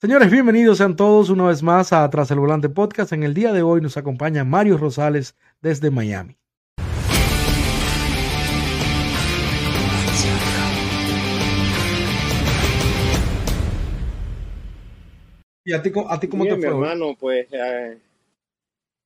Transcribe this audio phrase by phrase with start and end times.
[0.00, 3.12] Señores, bienvenidos sean todos una vez más a Tras el Volante Podcast.
[3.12, 6.38] En el día de hoy nos acompaña Mario Rosales desde Miami.
[15.64, 16.72] ¿Y a ti, a ti cómo Bien, te mi fue?
[16.72, 16.82] hoy?
[16.82, 17.98] hermano, pues eh,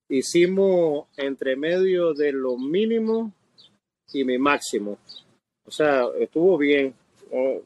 [0.09, 3.31] hicimos entre medio de lo mínimo
[4.13, 4.97] y mi máximo.
[5.65, 6.93] O sea, estuvo bien.
[7.31, 7.61] Eh,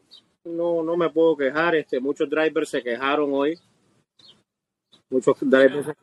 [0.55, 1.75] No, no me puedo quejar.
[1.75, 3.57] Este, muchos drivers se quejaron hoy.
[5.09, 5.85] Muchos drivers.
[5.87, 5.93] se-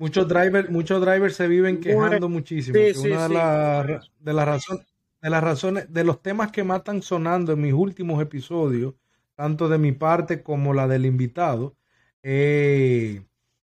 [0.00, 2.76] Muchos drivers, muchos drivers se viven quejando muchísimo.
[2.78, 3.34] sí, que sí, una de sí.
[3.34, 4.86] las de las razones,
[5.20, 8.94] de las razones, de los temas que más están sonando en mis últimos episodios,
[9.34, 11.74] tanto de mi parte como la del invitado,
[12.22, 13.20] es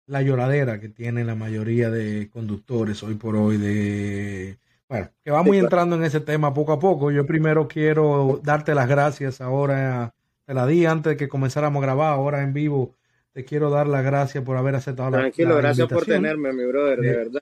[0.05, 4.59] la lloradera que tiene la mayoría de conductores hoy por hoy de
[4.91, 5.65] bueno, que vamos Sí, claro.
[5.67, 7.11] entrando en ese tema poco a poco.
[7.11, 10.13] Yo primero quiero darte las gracias ahora,
[10.45, 12.95] te la di antes de que comenzáramos a grabar, ahora en vivo.
[13.31, 16.65] Te quiero dar las gracias por haber aceptado la, Tranquilo, la gracias por tenerme, mi
[16.65, 17.41] brother, de Eh, verdad.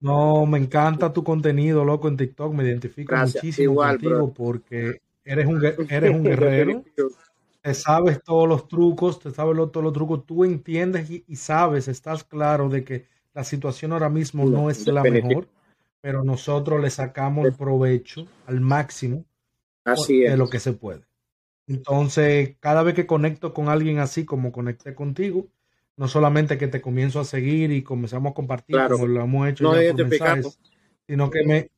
[0.00, 2.52] No, me encanta tu contenido, loco, en TikTok.
[2.54, 3.42] Me identifico Gracias.
[3.42, 4.34] muchísimo Igual, contigo bro.
[4.34, 6.84] porque eres un, eres un guerrero,
[7.62, 11.88] te sabes todos los trucos, te sabes todos los trucos, tú entiendes y, y sabes,
[11.88, 15.48] estás claro de que la situación ahora mismo no, es la mejor,
[16.06, 19.24] pero nosotros le sacamos el provecho al máximo
[19.84, 20.38] Así de es.
[20.38, 21.00] lo que se puede.
[21.66, 25.48] Entonces, cada vez que conecto con alguien así como conecté contigo,
[25.96, 28.94] no solamente que te comienzo a seguir y comenzamos a compartir Claro.
[28.98, 30.60] como lo hemos hecho Nos ya por mensajes,
[31.08, 31.70] sino que me,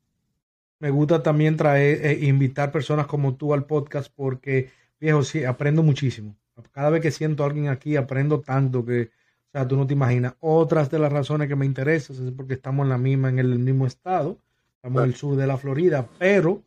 [0.79, 5.83] me gusta también traer, eh, invitar personas como tú al podcast porque, viejo, sí, aprendo
[5.83, 6.37] muchísimo.
[6.71, 9.11] Cada vez que siento a alguien aquí, aprendo tanto que,
[9.49, 10.35] o sea, tú no te imaginas.
[10.41, 13.59] Otras de las razones que me interesan es porque estamos en la misma, en el
[13.59, 14.37] mismo estado,
[14.77, 16.63] estamos en el sur de la Florida, pero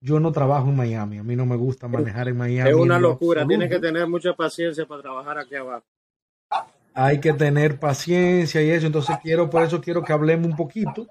[0.00, 1.18] yo no trabajo en Miami.
[1.18, 2.68] A mí no me gusta manejar en Miami.
[2.68, 3.46] Es una locura.
[3.46, 5.84] Tienes que tener mucha paciencia para trabajar aquí abajo.
[6.92, 8.86] Hay que tener paciencia y eso.
[8.86, 11.06] Entonces quiero, por eso quiero que hablemos un poquito.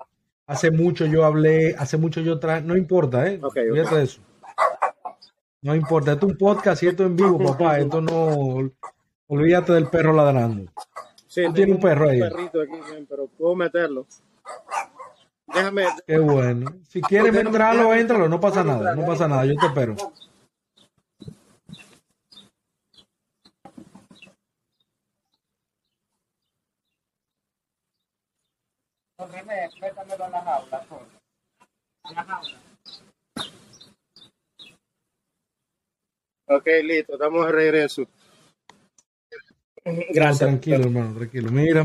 [0.45, 3.39] Hace mucho yo hablé, hace mucho yo traje, no importa, ¿eh?
[3.41, 3.95] Ok, Olvídate ok.
[3.95, 4.21] de eso.
[5.61, 7.79] No importa, esto es un podcast y esto en vivo, papá.
[7.79, 8.71] Esto no,
[9.27, 10.71] olvídate del perro ladrando.
[11.31, 12.19] Sí, tienes tengo un perro ahí.
[12.19, 14.05] perrito aquí, pero puedo meterlo.
[15.47, 16.75] Déjame, Qué bueno.
[16.89, 19.95] Si quieres entrarlo, éntralo, no pasa nada, no pasa nada, yo te espero.
[29.79, 30.85] métamelo en la jaula.
[32.09, 32.59] En la jaula.
[36.47, 38.05] Ok, listo, estamos de regreso.
[39.85, 40.39] No, Gracias.
[40.39, 41.51] tranquilo, hermano, tranquilo.
[41.51, 41.83] Mira,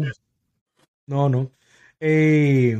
[1.06, 1.50] no, no.
[2.00, 2.78] Eh,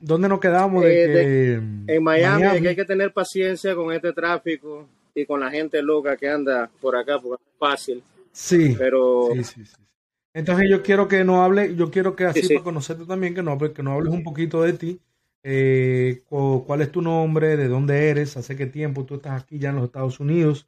[0.00, 3.92] ¿Dónde nos quedamos de Eh, que En Miami, de que hay que tener paciencia con
[3.92, 8.02] este tráfico y con la gente loca que anda por acá, porque es fácil.
[8.32, 9.76] Sí, Pero sí, sí, sí.
[10.32, 12.54] Entonces yo quiero que no hable, yo quiero que así Sí, sí.
[12.54, 15.00] para conocerte también, que no, que no hables un poquito de ti.
[15.44, 17.56] Eh, cu- ¿cuál es tu nombre?
[17.56, 18.36] ¿De dónde eres?
[18.36, 20.66] ¿Hace qué tiempo tú estás aquí ya en los Estados Unidos?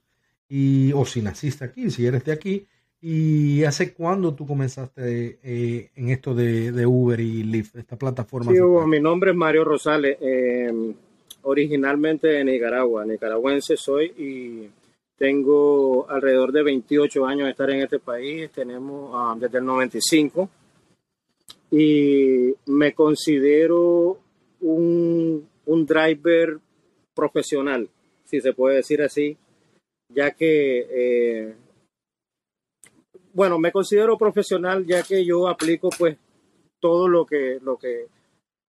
[0.49, 2.67] Y, o si naciste aquí, si eres de aquí.
[3.09, 8.51] ¿Y hace cuándo tú comenzaste eh, en esto de, Uber y Lyft, esta plataforma?
[8.51, 10.93] sí, Hugo, mi nombre es Mario Rosales, eh,
[11.43, 14.69] originalmente de Nicaragua, nicaragüense soy y
[15.17, 20.51] tengo alrededor de 28 años de estar en este país, tenemos ah, desde el 95
[21.71, 24.19] y me considero
[24.63, 26.59] un, un driver
[27.15, 27.89] profesional,
[28.25, 29.37] si se puede decir así,
[30.13, 31.55] ya que, eh,
[33.37, 36.17] bueno, me considero profesional ya que yo aplico pues
[36.81, 38.07] todo lo que, lo que,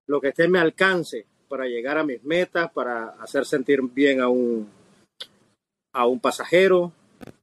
[0.07, 4.19] lo que esté en mi alcance para llegar a mis metas, para hacer sentir bien
[4.19, 4.67] a un,
[5.93, 6.91] a un pasajero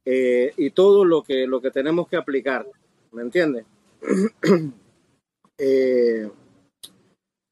[0.05, 2.67] eh, y todo lo que, lo que tenemos que aplicar,
[3.11, 3.65] ¿me entiendes?
[5.57, 6.29] Eh,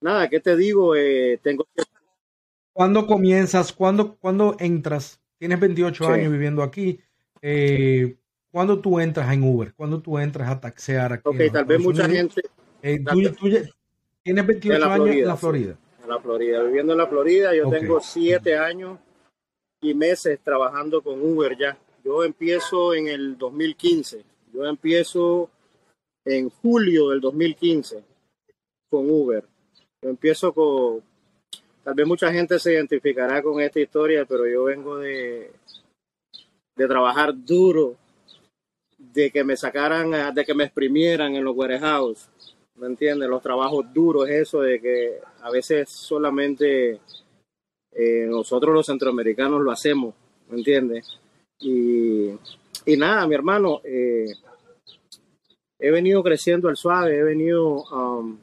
[0.01, 0.93] nada, ¿qué te digo?
[0.93, 1.83] Eh, tengo que
[2.73, 3.71] ¿Cuándo comienzas?
[3.71, 5.21] ¿Cuándo, cuándo entras?
[5.39, 6.11] Tienes 28 Sí.
[6.11, 6.99] años viviendo aquí.
[7.41, 8.17] Eh,
[8.53, 9.73] ¿Cuándo tú entras en Uber?
[9.73, 11.23] ¿Cuándo tú entras a taxear aquí?
[11.27, 12.35] Ok, en tal vez mucha Unidos?
[12.35, 12.49] gente
[12.83, 13.49] Eh, tú- tú
[14.21, 15.37] tienes 28 En la años en Florida, la.
[15.37, 15.77] Florida.
[16.03, 18.99] en la Florida, viviendo en la Florida, yo tengo siete años
[19.81, 21.75] y meses trabajando con Uber ya.
[22.05, 24.23] Yo empiezo en el 2015,
[24.53, 25.49] yo empiezo
[26.23, 28.03] en julio del 2015
[28.89, 29.43] con Uber.
[30.01, 31.01] Yo empiezo con,
[31.83, 35.51] tal vez mucha gente se identificará con esta historia, pero yo vengo de,
[36.75, 37.95] de trabajar duro,
[39.13, 42.29] de que me sacaran, ah, de que me exprimieran en los warehouse.
[42.75, 43.29] ¿Me entiendes?
[43.29, 46.99] Los trabajos duros, eso de que a veces solamente
[47.91, 50.15] eh, nosotros los centroamericanos lo hacemos,
[50.49, 51.19] ¿me entiendes?
[51.59, 52.31] Y
[52.85, 54.25] y nada, mi hermano, eh,
[55.79, 58.37] he venido creciendo al suave, he venido, um,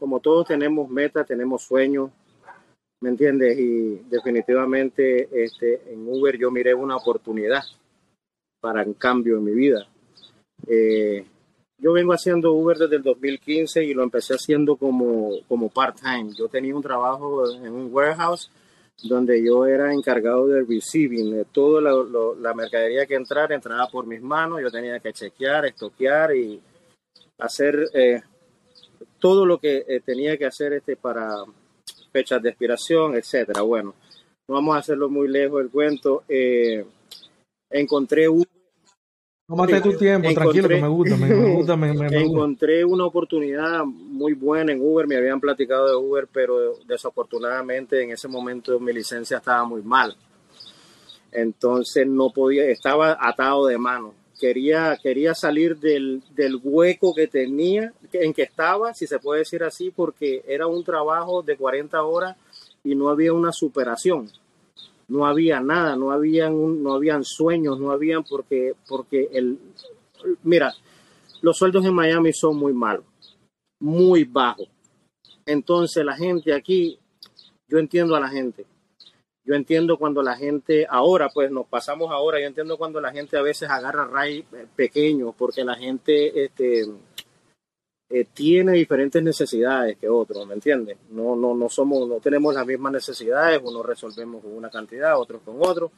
[0.00, 2.10] como todos tenemos metas, tenemos sueños,
[3.00, 3.56] ¿me entiendes?
[3.56, 7.62] Y definitivamente este, en Uber yo miré una oportunidad
[8.66, 9.86] para un cambio en mi vida.
[10.66, 11.24] Eh,
[11.78, 16.32] yo vengo haciendo Uber desde el 2015 y lo empecé haciendo como, como part-time.
[16.36, 18.50] Yo tenía un trabajo en un warehouse
[19.04, 24.20] donde yo era encargado del receiving, de toda la, mercadería que entrara, entraba por mis
[24.20, 26.60] manos, yo tenía que chequear, estoquear y
[27.38, 28.20] hacer eh,
[29.20, 31.36] todo lo que eh, tenía que hacer este para
[32.10, 33.62] fechas de expiración, etcétera.
[33.62, 33.94] Bueno,
[34.48, 36.24] no vamos a hacerlo muy lejos el cuento.
[36.28, 36.84] Eh,
[37.70, 38.44] encontré un
[39.48, 41.90] Tómate tu tiempo, tranquilo, que me gusta, me, gusta, me,
[42.20, 48.10] Encontré una oportunidad muy buena en Uber, me habían platicado de Uber, pero desafortunadamente en
[48.10, 50.16] ese momento mi licencia estaba muy mal.
[51.30, 54.14] Entonces no podía, estaba atado de mano.
[54.40, 59.62] Quería, quería salir del, del hueco que tenía, en que estaba, si se puede decir
[59.62, 62.36] así, porque era un trabajo de 40 horas
[62.82, 64.28] y no había una superación
[65.08, 69.58] no había nada, no habían, no habían sueños, no habían porque, porque el,
[70.42, 70.72] mira,
[71.42, 73.04] los sueldos en Miami son muy malos,
[73.80, 74.68] muy bajos.
[75.44, 76.98] Entonces la gente aquí,
[77.68, 78.66] yo entiendo a la gente.
[79.44, 83.36] Yo entiendo cuando la gente, ahora pues nos pasamos ahora, yo entiendo cuando la gente
[83.36, 84.44] a veces agarra ray
[84.74, 86.84] pequeños porque la gente, este,
[88.08, 90.96] eh, tiene diferentes necesidades que otros, ¿me entiendes?
[91.10, 95.42] No, no, no somos, no tenemos las mismas necesidades, unos resolvemos con una cantidad, otros
[95.44, 95.90] con otro.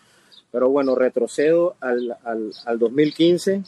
[0.50, 3.62] Pero bueno, retrocedo al, al, al 2015,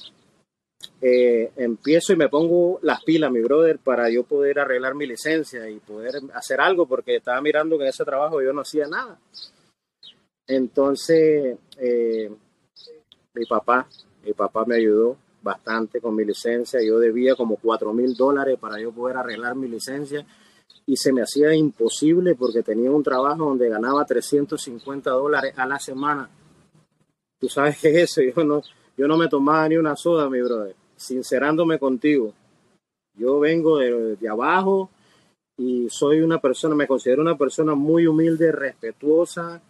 [1.03, 5.69] eh, empiezo y me pongo las pilas, mi brother, para yo poder arreglar mi licencia
[5.69, 9.19] y poder hacer algo, porque estaba mirando que en ese trabajo yo no hacía nada.
[10.47, 12.31] Entonces, eh,
[13.35, 13.87] mi papá,
[14.25, 16.81] mi papá me ayudó, bastante con mi licencia.
[16.83, 20.27] Yo debía como cuatro mil dólares para yo poder arreglar mi licencia
[20.87, 25.79] y se me hacía imposible porque tenía un trabajo donde ganaba 350 dólares a la
[25.79, 26.29] semana.
[27.39, 28.21] Tú sabes qué es eso.
[28.37, 28.63] Yo no,
[28.97, 30.75] yo no me tomaba ni una soda, mi brother.
[30.97, 32.35] Sincerándome contigo.
[33.17, 34.91] Yo vengo de, de abajo
[35.57, 39.63] y soy una persona, me considero una persona muy humilde, respetuosa,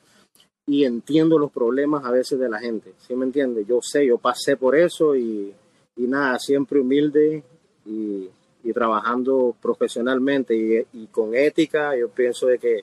[0.70, 3.64] y entiendo los problemas a veces de la gente, ¿sí me entiende?
[3.64, 5.52] Yo sé, yo pasé por eso y,
[6.00, 7.43] y nada, siempre humilde
[7.85, 8.29] y,
[8.73, 12.81] trabajando profesionalmente y, y, con ética, yo pienso de que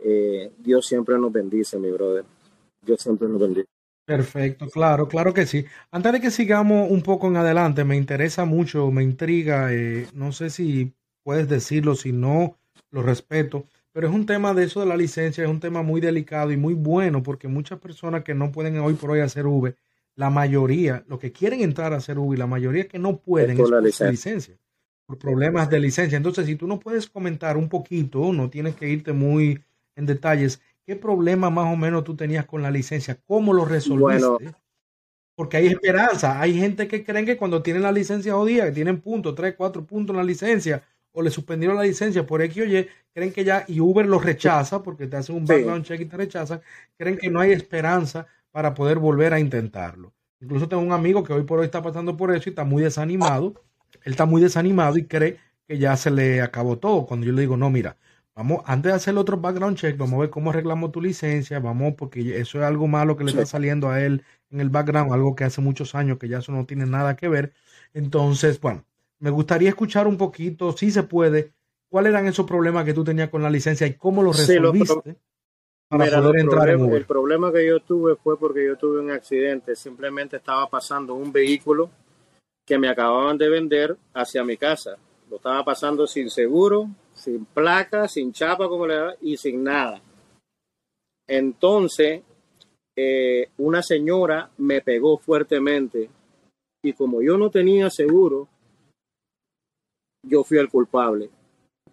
[0.00, 2.24] eh, Dios siempre nos bendice, mi brother.
[2.82, 3.66] Dios siempre nos bendice.
[4.04, 5.64] Perfecto, claro, claro que sí.
[5.90, 10.32] Antes de que sigamos un poco en adelante, me interesa mucho, me intriga, eh, no
[10.32, 10.92] sé si
[11.22, 12.56] puedes decirlo, si no,
[12.90, 13.66] lo respeto.
[13.92, 16.56] Pero es un tema de eso de la licencia, es un tema muy delicado y
[16.56, 19.74] muy bueno porque muchas personas que no pueden hoy por hoy hacer V,
[20.18, 23.58] la mayoría, lo que quieren entrar a hacer V, la mayoría que no pueden es
[23.58, 24.58] por la licencia.
[25.06, 26.16] por problemas de licencia.
[26.16, 29.62] Entonces, si tú no puedes comentar un poquito, no tienes que irte muy
[29.94, 33.16] en detalles, ¿qué problema más o menos tú tenías con la licencia?
[33.26, 34.56] ¿Cómo lo resolviste?
[35.36, 36.40] porque hay esperanza.
[36.40, 39.86] Hay gente que creen que cuando tienen la licencia jodida, que tienen puntos, tres, cuatro
[39.86, 40.82] puntos en la licencia,
[41.12, 44.24] o le suspendieron la licencia por X o Y, creen que ya, y Uber los
[44.24, 46.60] rechaza porque te hacen un background check y te rechazan,
[46.96, 48.26] creen que no hay esperanza
[48.58, 50.12] para poder volver a intentarlo.
[50.40, 52.82] Incluso tengo un amigo que hoy por hoy está pasando por eso y está muy
[52.82, 53.54] desanimado.
[54.02, 55.38] Él está muy desanimado y cree
[55.68, 57.06] que ya se le acabó todo.
[57.06, 57.98] Cuando yo le digo, no, mira,
[58.34, 61.94] vamos, antes de hacer otro background check, vamos a ver cómo arreglamos tu licencia, vamos,
[61.96, 65.36] porque eso es algo malo que le está saliendo a él en el background, algo
[65.36, 67.52] que hace muchos años que ya eso no tiene nada que ver.
[67.94, 68.84] Entonces, bueno,
[69.20, 71.52] me gustaría escuchar un poquito, si se puede,
[71.88, 75.16] cuáles eran esos problemas que tú tenías con la licencia y cómo los resolviste
[75.88, 79.74] para poder entrar en El problema que yo tuve fue porque yo tuve un accidente.
[79.74, 81.90] Simplemente estaba pasando un vehículo
[82.66, 84.96] que me acababan de vender hacia mi casa.
[85.30, 90.00] Lo estaba pasando sin seguro, sin placa, sin chapa, como le da, y sin nada.
[91.26, 92.22] Entonces,
[92.96, 96.10] eh, una señora me pegó fuertemente
[96.82, 98.48] y como yo no tenía seguro,
[100.26, 101.30] yo fui el culpable.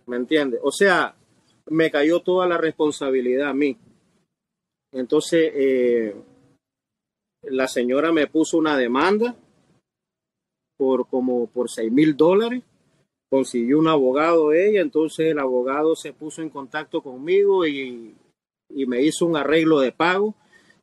[0.08, 0.60] ¿Me entiendes?
[0.64, 1.16] O sea,
[1.70, 3.78] me cayó toda la responsabilidad a mí.
[4.96, 6.16] Entonces, eh,
[7.44, 9.36] la señora me puso una demanda
[10.78, 12.64] por como por seis mil dólares.
[13.30, 18.16] Consiguió un abogado ella, entonces el abogado se puso en contacto conmigo y,
[18.70, 20.34] y me hizo un arreglo de pago.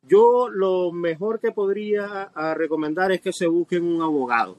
[0.03, 4.57] Yo lo mejor que podría recomendar es que se busquen un abogado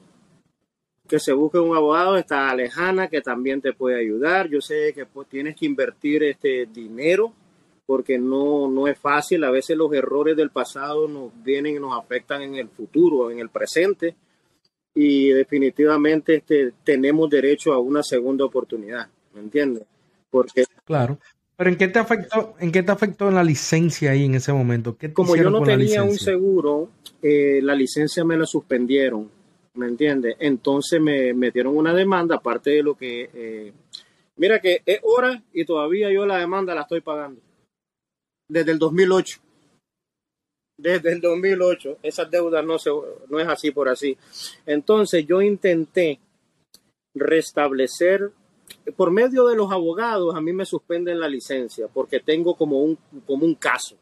[1.06, 4.48] que se busque un abogado, está Alejana que también te puede ayudar.
[4.48, 7.34] Yo sé que pues, tienes que invertir este dinero
[7.86, 9.44] porque no, no es fácil.
[9.44, 13.38] A veces los errores del pasado nos vienen y nos afectan en el futuro, en
[13.38, 14.14] el presente.
[14.94, 19.84] Y definitivamente este, tenemos derecho a una segunda oportunidad, ¿me entiendes?
[20.30, 21.18] Porque claro.
[21.56, 24.96] Pero ¿en qué te afectó, en qué te afectó la licencia ahí en ese momento?
[25.12, 26.90] Como yo no tenía un seguro,
[27.22, 29.30] eh, la licencia me la suspendieron,
[29.74, 30.34] ¿me entiendes?
[30.40, 33.30] Entonces me metieron una demanda, aparte de lo que...
[33.32, 33.72] Eh,
[34.36, 37.40] mira que es hora y todavía yo la demanda la estoy pagando.
[38.48, 39.40] Desde el 2008.
[40.78, 41.98] Desde el 2008.
[42.02, 42.90] Esas deudas no, se,
[43.28, 44.16] no es así por así.
[44.66, 46.20] Entonces yo intenté
[47.14, 48.32] restablecer
[48.96, 52.98] por medio de los abogados a mí me suspenden la licencia porque tengo como un,
[53.26, 53.96] como un caso,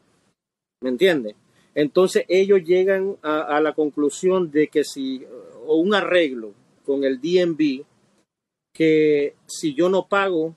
[0.81, 1.35] ¿me entiendes?
[1.75, 5.25] Entonces ellos llegan a, la conclusión de que si,
[5.65, 6.53] o un arreglo
[6.85, 7.83] con el DNB,
[8.73, 10.55] que si yo no pago,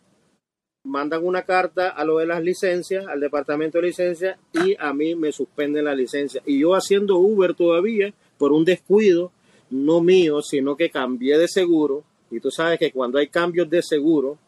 [0.87, 5.15] mandan una carta a lo de las licencias, al departamento de licencias, y a mí
[5.15, 6.43] me suspenden la licencia.
[6.47, 9.33] Y yo haciendo Uber todavía, por un descuido,
[9.71, 13.83] no mío, sino que cambié de seguro, y tú sabes que cuando hay cambios de
[13.83, 14.39] seguro,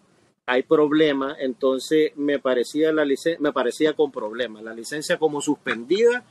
[0.47, 3.05] hay problemas, entonces me parecía, la
[3.39, 4.63] me parecía con problemas.
[4.63, 6.25] La licencia como suspendida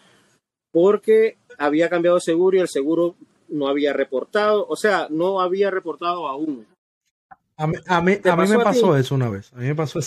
[0.71, 3.15] porque había cambiado de seguro y el seguro
[3.47, 6.65] no había reportado, o sea, no había reportado aún.
[7.57, 9.51] A mí, a mí, me pasó eso una vez.
[9.53, 9.99] A mí me pasó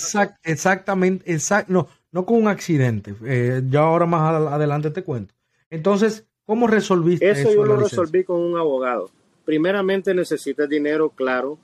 [0.45, 3.15] exactamente, no, no con un accidente.
[3.25, 5.35] Eh, ya ahora más adelante te cuento.
[5.69, 7.49] Entonces, ¿cómo resolviste eso?
[7.49, 9.11] Eso yo lo resolví con un abogado
[9.51, 11.59] primeramente necesitas dinero, claro.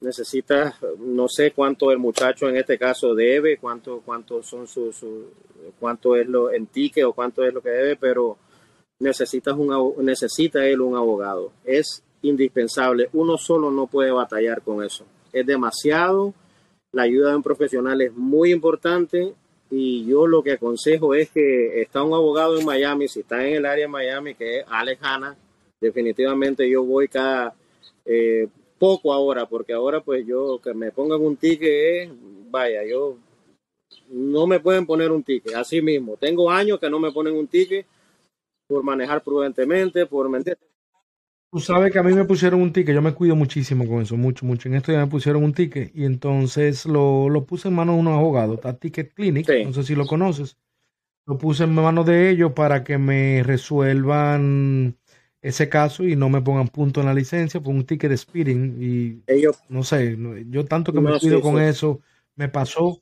[0.00, 5.04] Necesitas, no sé cuánto el muchacho en este caso debe, cuánto, cuánto son sus,
[5.78, 8.38] cuánto es lo en ticket o cuánto es lo que debe, pero
[9.00, 11.52] necesitas un, necesita él un abogado.
[11.64, 13.10] Es indispensable.
[13.12, 15.04] Uno solo no puede batallar con eso.
[15.32, 16.34] Es demasiado.
[16.92, 19.34] La ayuda de un profesional es muy importante
[19.70, 23.56] y yo lo que aconsejo es que está un abogado en Miami, si está en
[23.56, 25.36] el área de Miami, que es Alex Hanna,
[25.80, 27.54] definitivamente yo voy cada
[28.04, 32.10] eh, poco ahora, porque ahora pues yo que me pongan un ticket,
[32.50, 33.16] vaya, yo
[34.10, 36.16] no me pueden poner un ticket, así mismo.
[36.16, 37.86] Tengo años que no me ponen un ticket
[38.66, 40.56] por manejar prudentemente, por mentir.
[41.50, 44.16] Tú sabes que a mí me pusieron un ticket, yo me cuido muchísimo con eso,
[44.16, 44.68] mucho, mucho.
[44.68, 48.00] En esto ya me pusieron un ticket y entonces lo, lo puse en manos de
[48.00, 50.58] unos abogados, está Ticket Clinic, no sé si lo conoces.
[51.24, 54.96] Lo puse en manos de ellos para que me resuelvan
[55.40, 58.76] ese caso y no me pongan punto en la licencia por un ticket de speeding
[58.82, 60.18] y Ellos, no sé,
[60.50, 62.00] yo tanto que me cuido con eso,
[62.34, 63.00] me pasó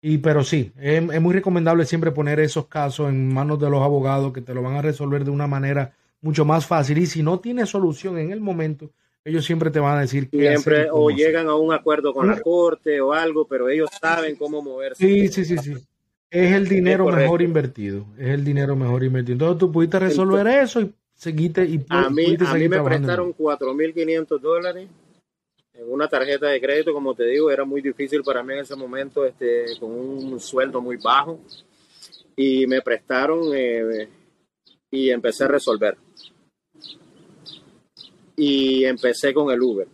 [0.00, 4.32] y pero sí, es, muy recomendable siempre poner esos casos en manos de los abogados
[4.32, 7.40] que te lo van a resolver de una manera mucho más fácil y si no
[7.40, 8.90] tiene solución en el momento,
[9.24, 12.40] ellos siempre te van a decir que siempre o llegan a un acuerdo con la
[12.40, 15.06] corte o algo, pero ellos saben cómo moverse.
[15.06, 15.74] Sí, sí, sí, sí.
[16.30, 19.34] Es el dinero mejor invertido, es el dinero mejor invertido.
[19.34, 24.40] Entonces tú pudiste resolver eso y seguiste y a mí, a mí me prestaron 4.500
[24.40, 24.88] dólares
[25.78, 28.74] en una tarjeta de crédito, como te digo, era muy difícil para mí en ese
[28.74, 31.38] momento, este, con un sueldo muy bajo,
[32.34, 34.08] y me prestaron eh,
[34.90, 35.96] y empecé a resolver.
[38.38, 39.86] Y empecé con el Uber.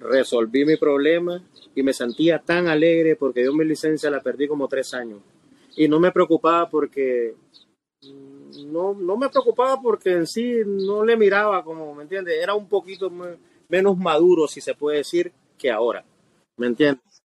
[0.00, 1.40] Resolví mi problema
[1.74, 5.20] y me sentía tan alegre porque yo mi licencia la perdí como tres años.
[5.76, 7.34] Y no me preocupaba porque
[8.66, 12.42] no, no me preocupaba porque en sí no le miraba como, ¿me entiendes?
[12.42, 13.12] Era un poquito
[13.68, 16.04] menos maduro, si se puede decir, que ahora,
[16.56, 17.22] ¿me entiendes?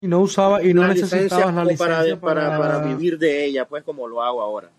[0.00, 2.84] Y no usaba y no necesitaba la licencia para, para...
[2.84, 4.70] vivir de ella, pues como lo hago ahora.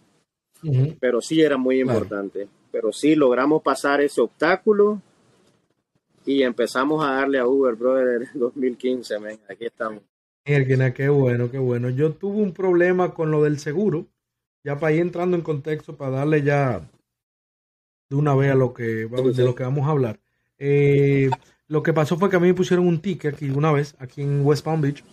[0.99, 2.47] Pero sí era muy importante.
[2.79, 5.01] Pero sí logramos pasar ese obstáculo
[6.27, 9.15] y empezamos a darle a Uber, brother, en 2015,
[9.49, 10.03] aquí estamos.
[10.93, 11.89] qué bueno, qué bueno.
[11.89, 14.05] Yo tuve un problema con lo del seguro
[14.63, 16.87] ya para ir entrando en contexto, para darle ya
[18.11, 20.19] de una vez a lo que, de lo que vamos a hablar.
[20.59, 21.31] Eh,
[21.67, 24.21] lo que pasó fue que a mí me pusieron un ticket aquí una vez, aquí
[24.21, 25.03] en West Palm Beach.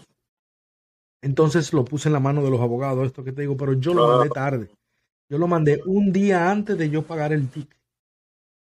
[1.22, 3.94] Entonces lo puse en la mano de los abogados, esto que te digo, pero yo
[3.94, 4.68] lo mandé tarde.
[5.28, 7.78] Yo lo mandé un día antes de yo pagar el ticket.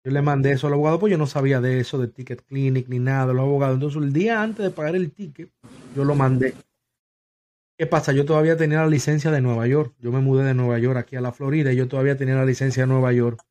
[0.03, 2.87] Yo le mandé eso al abogado, pues yo no sabía de eso, de Ticket Clinic
[2.87, 3.75] ni nada los abogados.
[3.75, 5.49] Entonces el día antes de pagar el ticket,
[5.95, 6.53] yo lo mandé.
[7.77, 8.11] ¿Qué pasa?
[8.13, 9.93] Yo todavía tenía la licencia de Nueva York.
[9.99, 12.45] Yo me mudé de Nueva York aquí a la Florida y yo todavía tenía la
[12.45, 13.41] licencia de Nueva York.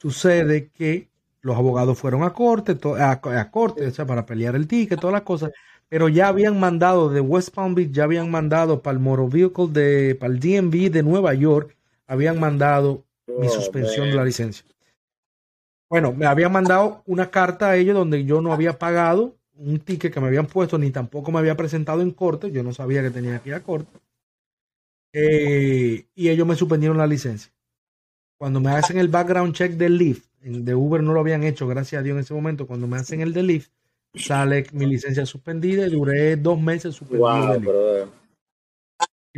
[0.00, 1.08] Sucede que
[1.40, 5.22] los abogados fueron a corte, a, corte, o sea, para pelear el ticket, todas las
[5.22, 5.52] cosas,
[5.88, 9.68] pero ya habían mandado de West Palm Beach, ya habían mandado para el Motor Vehicle
[9.68, 11.77] de, para el DMV de Nueva York,
[12.08, 14.64] habían mandado mi oh, suspensión de la licencia.
[15.88, 20.12] Bueno, me habían mandado una carta a ellos donde yo no había pagado un ticket
[20.12, 23.10] que me habían puesto, ni tampoco me había presentado en corte, yo no sabía que
[23.10, 23.98] tenía que ir a corte.
[25.12, 27.52] Eh, y ellos me suspendieron la licencia.
[28.38, 32.00] Cuando me hacen el background check del Lyft, de Uber no lo habían hecho, gracias
[32.00, 33.70] a Dios en ese momento, cuando me hacen el de Lyft,
[34.14, 38.08] sale mi licencia suspendida y duré dos meses suspendido.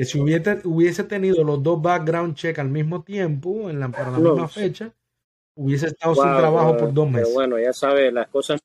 [0.01, 4.13] Que si hubiese, hubiese tenido los dos background check al mismo tiempo, en la, para
[4.13, 4.95] la misma fecha,
[5.55, 7.29] hubiese estado sin trabajo por dos meses.
[7.29, 8.63] Pero bueno, ya sabes, las cosas.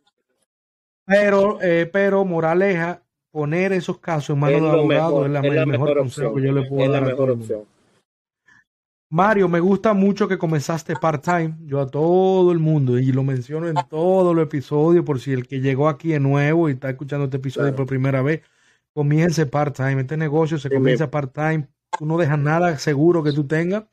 [1.06, 3.02] Pero, eh, pero Moraleja,
[3.32, 6.90] poner esos casos en manos de abogados es la, mejor, consejo que yo le puedo
[6.90, 7.04] dar.
[7.04, 7.66] a todo
[9.10, 11.58] Mario, me gusta mucho que comenzaste part-time.
[11.66, 15.50] Yo a todo el mundo, y lo menciono en todos los episodios, por si el
[15.50, 18.42] que llegó aquí es nuevo y está escuchando este episodio por primera vez,
[18.96, 20.02] comience part-time.
[20.02, 21.68] Este negocio se comienza part-time.
[22.00, 23.84] Tú no dejas nada seguro que tú tengas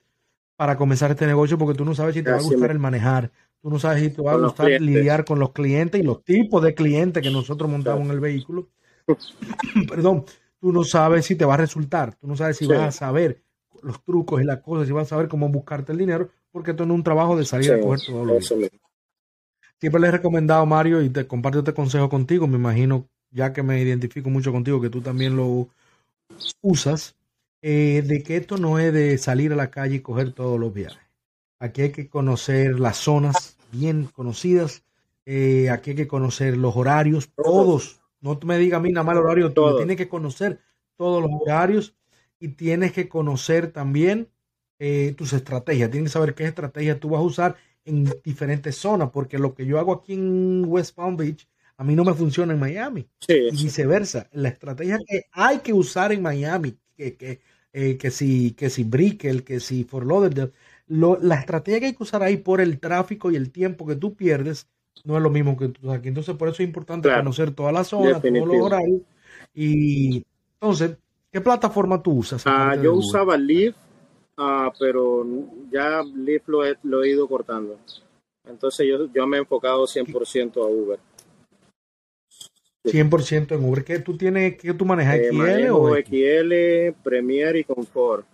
[0.57, 3.33] para comenzar este negocio porque tú no sabes si te va a gustar el manejar.
[3.61, 6.63] Tú no sabes si te va a gustar lidiar con los clientes y los tipos
[6.63, 8.69] de clientes que nosotros montamos en el vehículo.
[9.89, 10.25] Perdón,
[10.61, 13.43] tú no sabes si te va a resultar, tú no sabes si vas a saber
[13.83, 16.87] los trucos y las cosas, si vas a saber cómo buscarte el dinero, porque esto
[16.87, 21.03] no es un trabajo de salir a coger todo lo Siempre le he recomendado, Mario,
[21.03, 24.91] y te comparto este consejo contigo, me imagino, ya que me identifico mucho contigo, que
[24.91, 25.69] tú también lo
[26.61, 27.17] usas,
[27.63, 30.73] eh, de que esto no es de salir a la calle y coger todos los
[30.73, 31.03] viajes.
[31.59, 34.85] Aquí hay que conocer las zonas bien conocidas,
[35.27, 39.17] eh, aquí hay que conocer los horarios, todos no me diga a mí nada más
[39.17, 40.61] el horario, tú tienes que conocer
[40.97, 41.95] todos los horarios
[42.39, 44.29] y tienes que conocer también
[44.79, 45.91] eh, tus estrategias.
[45.91, 49.67] Tienes que saber qué estrategia tú vas a usar en diferentes zonas, porque lo que
[49.67, 51.49] yo hago aquí en West Palm Beach,
[51.83, 53.09] a mí no me funciona en Miami.
[53.27, 54.29] y viceversa.
[54.31, 57.41] La estrategia que hay que usar en Miami, que, que,
[57.73, 60.53] eh, que si, que si Brickell, que si Fort Lauderdale,
[60.87, 64.15] la estrategia que hay que usar ahí por el tráfico y el tiempo que tú
[64.15, 64.69] pierdes,
[65.03, 66.07] no es lo mismo que tú aquí.
[66.07, 69.01] Entonces, por eso es importante conocer todas las zonas, todos los horarios.
[69.53, 70.25] Y
[70.61, 70.99] entonces,
[71.33, 72.45] ¿qué plataforma tú usas?
[72.47, 73.77] Ah, yo usaba Lyft,
[74.37, 75.27] ah, pero
[75.73, 77.77] ya Lyft lo he, lo he ido cortando.
[78.49, 81.01] Entonces, yo, yo me he enfocado 100% a Uber.
[82.85, 83.85] 100% en Uber.
[83.85, 85.19] ¿Qué tú tienes, qué tú manejas?
[85.19, 88.27] Eh, ¿XL o XL, Premier y Comfort?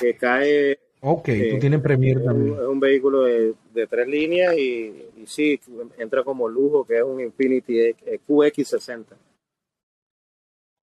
[0.00, 2.54] Que cae Ok, tú tienes Premier también.
[2.54, 3.54] Es un, vehículo de,
[3.88, 5.58] tres líneas y, y, sí,
[5.96, 7.94] entra como lujo, que es un Infinity
[8.28, 9.06] QX60.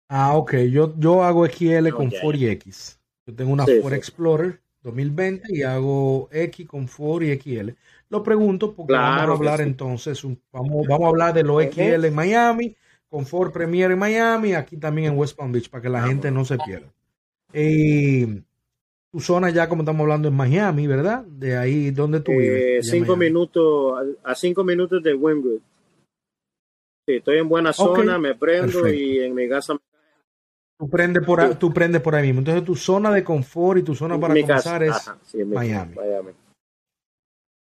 [0.10, 0.56] Ah, ok.
[0.70, 3.00] Yo, yo hago XL con Ford y X.
[3.26, 7.72] Yo tengo una Ford Explorer 2020 y hago X con Ford y XL.
[8.10, 12.16] Lo pregunto porque vamos a hablar entonces, vamos, vamos a hablar de los XL en
[12.16, 12.76] Miami,
[13.10, 16.32] con Ford Premier en Miami, aquí también en West Palm Beach, para que la gente
[16.32, 16.92] no se pierda.
[17.54, 18.42] Eh,
[19.12, 21.24] tu zona ya, como estamos hablando, en Miami, ¿verdad?
[21.26, 22.88] De ahí, ¿dónde tú vives?
[22.88, 25.60] Eh, cinco minutos, a cinco minutos de Wynwood.
[27.06, 29.78] Sí, estoy en buena zona, me prendo y en mi casa
[30.82, 32.40] Tú prendes, por ahí, tú prendes por ahí mismo.
[32.40, 35.12] Entonces, tu zona de confort y tu zona para comenzar es
[35.46, 35.96] Miami.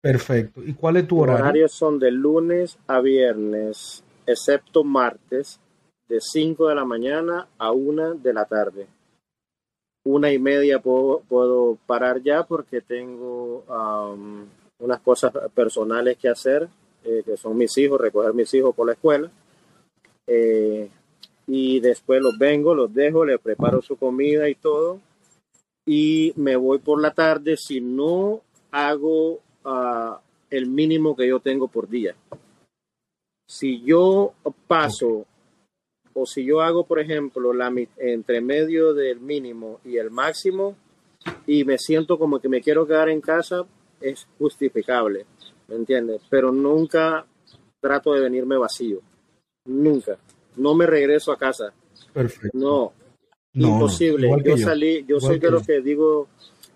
[0.03, 0.63] Perfecto.
[0.65, 1.39] ¿Y cuál es tu horario?
[1.39, 5.61] Los horarios son de lunes a viernes, excepto martes,
[6.09, 8.87] de 5 de la mañana a 1 de la tarde
[10.05, 13.65] una y media puedo, puedo parar ya porque tengo
[14.79, 16.69] unas cosas personales que hacer,
[17.05, 19.31] eh, que son mis hijos, recoger mis hijos por la escuela.
[20.27, 20.89] Eh,
[21.47, 25.01] y después los vengo, los dejo, les preparo su comida y todo.
[25.87, 31.69] Y me voy por la tarde si no hago ah, el mínimo que yo tengo
[31.69, 32.15] por día.
[33.47, 34.33] Si yo
[34.67, 35.27] paso
[36.15, 40.77] o si yo hago, por ejemplo, la entre medio del mínimo y el máximo
[41.47, 43.67] y me siento como que me quiero quedar en casa,
[44.01, 45.27] es justificable,
[45.69, 46.23] ¿me entiendes?
[46.31, 47.27] Pero nunca
[47.81, 49.01] trato de venirme vacío,
[49.67, 50.19] nunca.
[50.57, 51.73] No me regreso a casa.
[52.13, 52.57] Perfecto.
[52.59, 52.93] No,
[53.55, 54.31] imposible.
[54.45, 56.29] Yo, salí, yo soy de los que digo,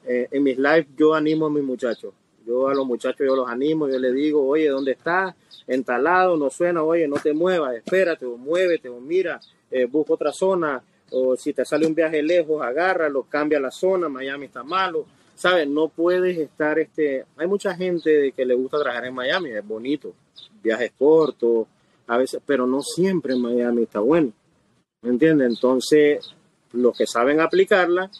[0.06, 2.12] eh, en mis lives yo animo a mis muchachos.
[2.46, 5.34] Yo a los muchachos yo los animo, yo les digo, oye, ¿dónde estás?
[5.66, 9.38] Entalado, no suena, oye, no te muevas, espérate, o muévete, o mira,
[9.70, 14.08] eh, busca otra zona, o si te sale un viaje lejos, agárralo, cambia la zona,
[14.08, 15.68] Miami está malo, ¿sabes?
[15.68, 20.14] No puedes estar, este, hay mucha gente que le gusta trabajar en Miami, es bonito,
[20.62, 21.66] viajes cortos,
[22.08, 24.32] a veces, pero no siempre Miami está bueno,
[25.02, 25.48] ¿me entiendes?
[25.48, 26.34] Entonces,
[26.72, 28.10] los que saben aplicarla,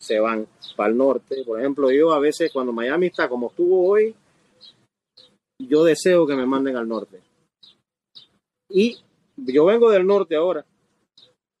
[0.00, 0.46] se van
[0.76, 1.42] para el norte.
[1.44, 4.14] Por ejemplo, yo a veces cuando Miami está como estuvo hoy,
[5.60, 7.20] yo deseo que me manden al norte.
[8.70, 8.98] Y
[9.36, 10.64] yo vengo del norte ahora.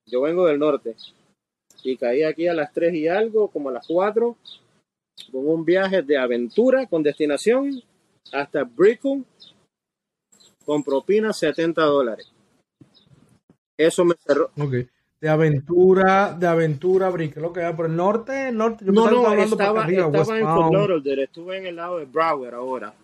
[0.06, 0.96] Yo vengo del norte.
[1.82, 4.36] Y caí aquí a las 3 y algo, como a las 4,
[5.32, 7.82] con un viaje de aventura con destinación
[8.32, 9.24] hasta Brickell
[10.70, 12.32] con propina 70 dólares.
[13.76, 14.52] Eso me cerró.
[14.54, 18.84] de aventura, de aventura, Brick, lo que va por el norte, el norte.
[18.84, 22.04] Yo no, no, hablando estaba, arriba, estaba en Fort Lauderdale, estuve en el lado de
[22.04, 22.94] Broward ahora.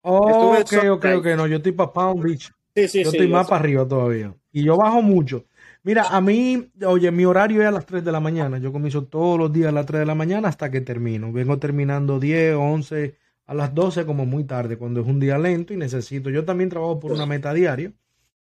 [0.00, 2.52] Oh, ok, ok, ok, no, yo estoy para Palm Beach.
[2.74, 4.34] Sí, sí, yo estoy más para arriba todavía.
[4.50, 5.44] Y yo bajo mucho.
[5.84, 8.58] Mira, a mí, oye, mi horario es a las 3 de la mañana.
[8.58, 11.30] Yo comienzo todos los días a las 3 de la mañana hasta que termino.
[11.30, 13.21] Vengo terminando 10, 11,
[13.52, 16.30] a las 12 como muy tarde, cuando es un día lento y necesito.
[16.30, 17.92] Yo también trabajo por una meta diaria.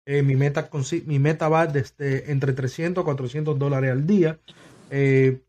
[0.04, 0.68] Eh, mi, meta,
[1.06, 4.40] mi meta va desde entre 300 a 400 dólares al día.
[4.90, 5.42] Eh,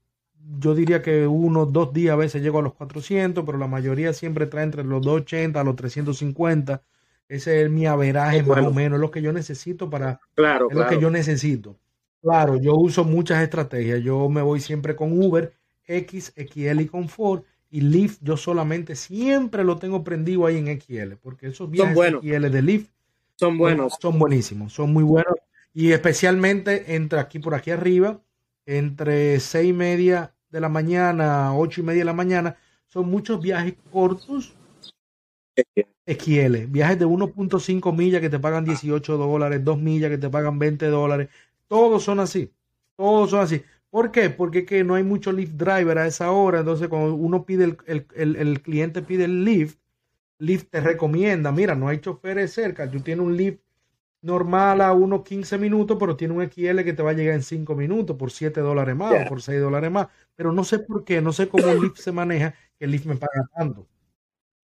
[0.59, 4.13] yo diría que uno, dos días a veces llego a los 400, pero la mayoría
[4.13, 6.83] siempre trae entre los 280 a los 350.
[7.27, 10.21] Ese es mi averaje más o menos, es lo que yo necesito para...
[10.35, 11.79] Claro, es lo que yo necesito.
[12.21, 14.03] Claro, yo uso muchas estrategias.
[14.03, 15.55] Yo me voy siempre con Uber,
[15.87, 17.45] X, XL y Confort.
[17.71, 22.51] Y Lyft yo solamente siempre lo tengo prendido ahí en XL, porque esos viajes XL
[22.51, 22.91] de Lyft
[23.37, 23.95] son buenos.
[24.01, 25.35] Son, buenísimos, son muy buenos.
[25.75, 28.21] Y especialmente entre aquí por aquí arriba,
[28.65, 33.41] entre seis y media de la mañana, ocho y media de la mañana, son muchos
[33.41, 34.57] viajes cortos.
[36.07, 40.59] XL, viajes de 1.5 millas que te pagan 18 dólares, 2 millas que te pagan
[40.59, 41.29] 20 dólares,
[41.67, 42.53] todos son así,
[42.97, 43.63] todos son así.
[43.97, 44.29] ¿Por qué?
[44.29, 48.07] Porque que no hay mucho Lyft driver a esa hora, entonces cuando uno pide, el,
[48.15, 49.79] el, el, cliente pide el Lyft,
[50.39, 53.61] Lyft te recomienda, mira, no hay choferes cerca, tú tienes un Lyft
[54.21, 57.43] normal a unos 15 minutos, pero tiene un XL que te va a llegar en
[57.43, 60.09] 5 minutos por 7 dólares más o por 6 dólares más.
[60.35, 63.07] Pero no sé por qué, no sé cómo el Lyft se maneja, que el Lyft
[63.07, 63.87] me paga tanto.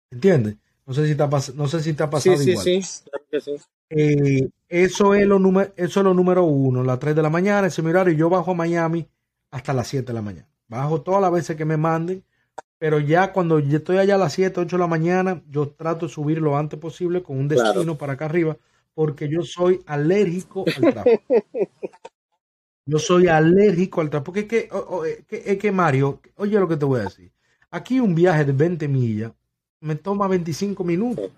[0.09, 0.55] ¿Entiendes?
[0.85, 2.63] No sé si te ha, no sé si te ha pasado sí, igual.
[2.63, 3.55] Sí, sí, claro sí.
[3.89, 7.67] Eh, eso, es lo número, eso es lo número uno, las 3 de la mañana,
[7.67, 9.05] ese mi horario, yo bajo a Miami
[9.51, 10.47] hasta las 7 de la mañana.
[10.67, 12.23] Bajo todas las veces que me manden,
[12.77, 16.07] pero ya cuando yo estoy allá a las 7, 8 de la mañana, yo trato
[16.07, 18.57] de subir lo antes posible con un destino para acá arriba,
[18.93, 21.23] porque yo soy alérgico al tráfico.
[22.85, 24.69] yo soy alérgico al tráfico, porque es que,
[25.09, 27.31] es que, es que Mario, oye lo que te voy a decir.
[27.71, 29.31] Aquí un viaje de 20 millas
[29.79, 31.31] me toma 25 minutos.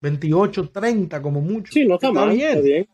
[0.00, 1.72] 28, 30 como mucho.
[1.72, 2.50] Sí, no está, mal, bien.
[2.50, 2.88] Está bien.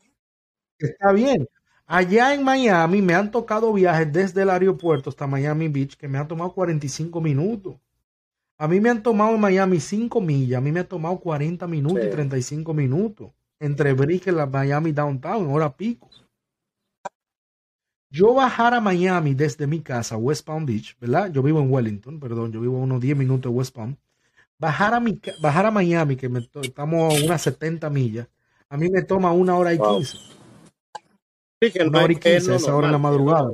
[0.79, 1.49] Está bien.
[1.87, 6.19] Allá en Miami me han tocado viajes desde el aeropuerto hasta Miami Beach que me
[6.19, 7.77] han tomado 45 minutos.
[8.57, 11.67] A mí me han tomado en Miami 5 millas, a mí me ha tomado 40
[11.67, 16.09] minutos y 35 minutos entre Brick y la Miami Downtown, hora pico.
[18.11, 21.33] Yo bajar a Miami desde mi casa, West Palm Beach, ¿verdad?
[21.33, 23.97] Yo vivo en Wellington, perdón, yo vivo unos 10 minutos de West Palm.
[24.57, 26.31] Bajar a, mi, bajar a Miami, que
[26.63, 28.29] estamos a unas 70 millas,
[28.69, 30.44] a mí me toma una hora y 15.
[31.87, 33.51] Una hora y 15 esa hora en la madrugada.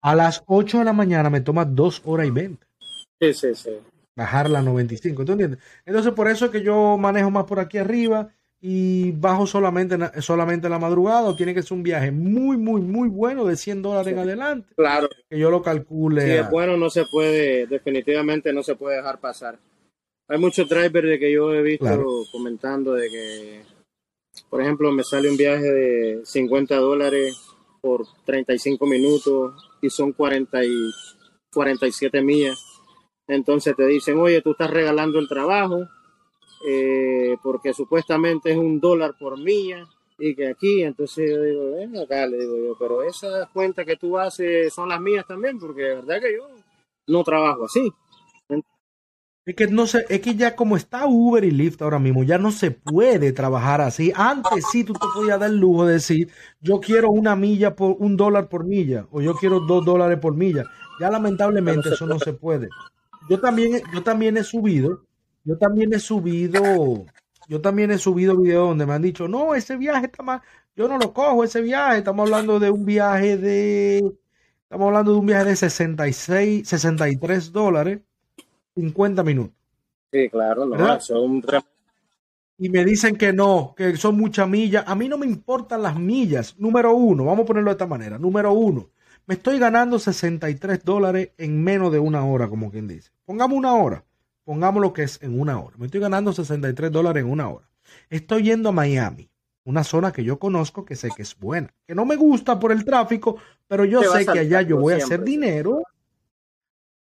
[0.00, 2.66] A las 8 de la mañana me toma 2 horas y 20.
[3.20, 3.70] Sí, sí, sí.
[4.14, 5.60] Bajar la 95, ¿tú entiendes?
[5.84, 8.28] Entonces, por eso es que yo manejo más por aquí arriba
[8.60, 12.80] y bajo solamente, solamente en la madrugada o tiene que ser un viaje muy, muy,
[12.80, 14.74] muy bueno de 100 dólares en adelante.
[14.76, 15.08] Claro.
[15.28, 16.22] Que yo lo calcule.
[16.22, 19.58] Si es bueno, no se puede, definitivamente no se puede dejar pasar.
[20.26, 23.62] Hay muchos drivers de que yo he visto comentando de que,
[24.48, 27.36] por ejemplo, me sale un viaje de 50 dólares
[27.80, 30.90] por 35 minutos y son 40 y
[31.52, 32.62] 47 millas.
[33.26, 35.86] Entonces te dicen, oye, tú estás regalando el trabajo,
[36.66, 39.86] eh, porque supuestamente es un dólar por milla
[40.18, 43.96] y que aquí, entonces yo digo, ven acá, le digo yo, pero esas cuentas que
[43.96, 46.48] tú haces son las mías también, porque de verdad que yo
[47.06, 47.92] no trabajo así.
[49.48, 52.36] Es que no sé, es que ya como está Uber y Lyft ahora mismo, ya
[52.36, 54.12] no se puede trabajar así.
[54.14, 56.30] Antes sí tú te podías dar el lujo de decir,
[56.60, 60.34] yo quiero una milla por un dólar por milla, o yo quiero dos dólares por
[60.34, 60.64] milla.
[61.00, 62.68] Ya lamentablemente eso no se puede.
[63.30, 65.08] Yo también, yo también he subido
[65.48, 67.06] yo también he subido,
[67.48, 70.42] yo también he subido videos donde me han dicho, no, ese viaje está mal,
[70.76, 73.96] yo no lo cojo, ese viaje, estamos hablando de un viaje de,
[74.64, 78.00] estamos hablando de un viaje de 66, 63 dólares,
[78.80, 79.54] 50 minutos.
[80.12, 81.42] Sí, claro, no, son
[82.60, 84.84] y me dicen que no, que son muchas millas.
[84.86, 86.58] A mí no me importan las millas.
[86.58, 88.18] Número uno, vamos a ponerlo de esta manera.
[88.18, 88.90] Número uno,
[89.26, 93.10] me estoy ganando 63 dólares en menos de una hora, como quien dice.
[93.24, 94.04] Pongamos una hora
[94.48, 95.76] pongamos lo que es en una hora.
[95.76, 97.68] Me estoy ganando 63 dólares en una hora.
[98.08, 99.28] Estoy yendo a Miami,
[99.64, 102.72] una zona que yo conozco, que sé que es buena, que no me gusta por
[102.72, 103.36] el tráfico,
[103.66, 105.82] pero yo sé que allá yo voy a hacer dinero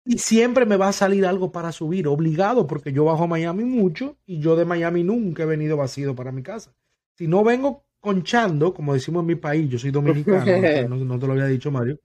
[0.07, 3.65] y siempre me va a salir algo para subir, obligado, porque yo bajo a Miami
[3.65, 6.73] mucho y yo de Miami nunca he venido vacío para mi casa.
[7.15, 10.45] Si no vengo conchando, como decimos en mi país, yo soy dominicano,
[11.05, 11.99] no, te lo había dicho Mario,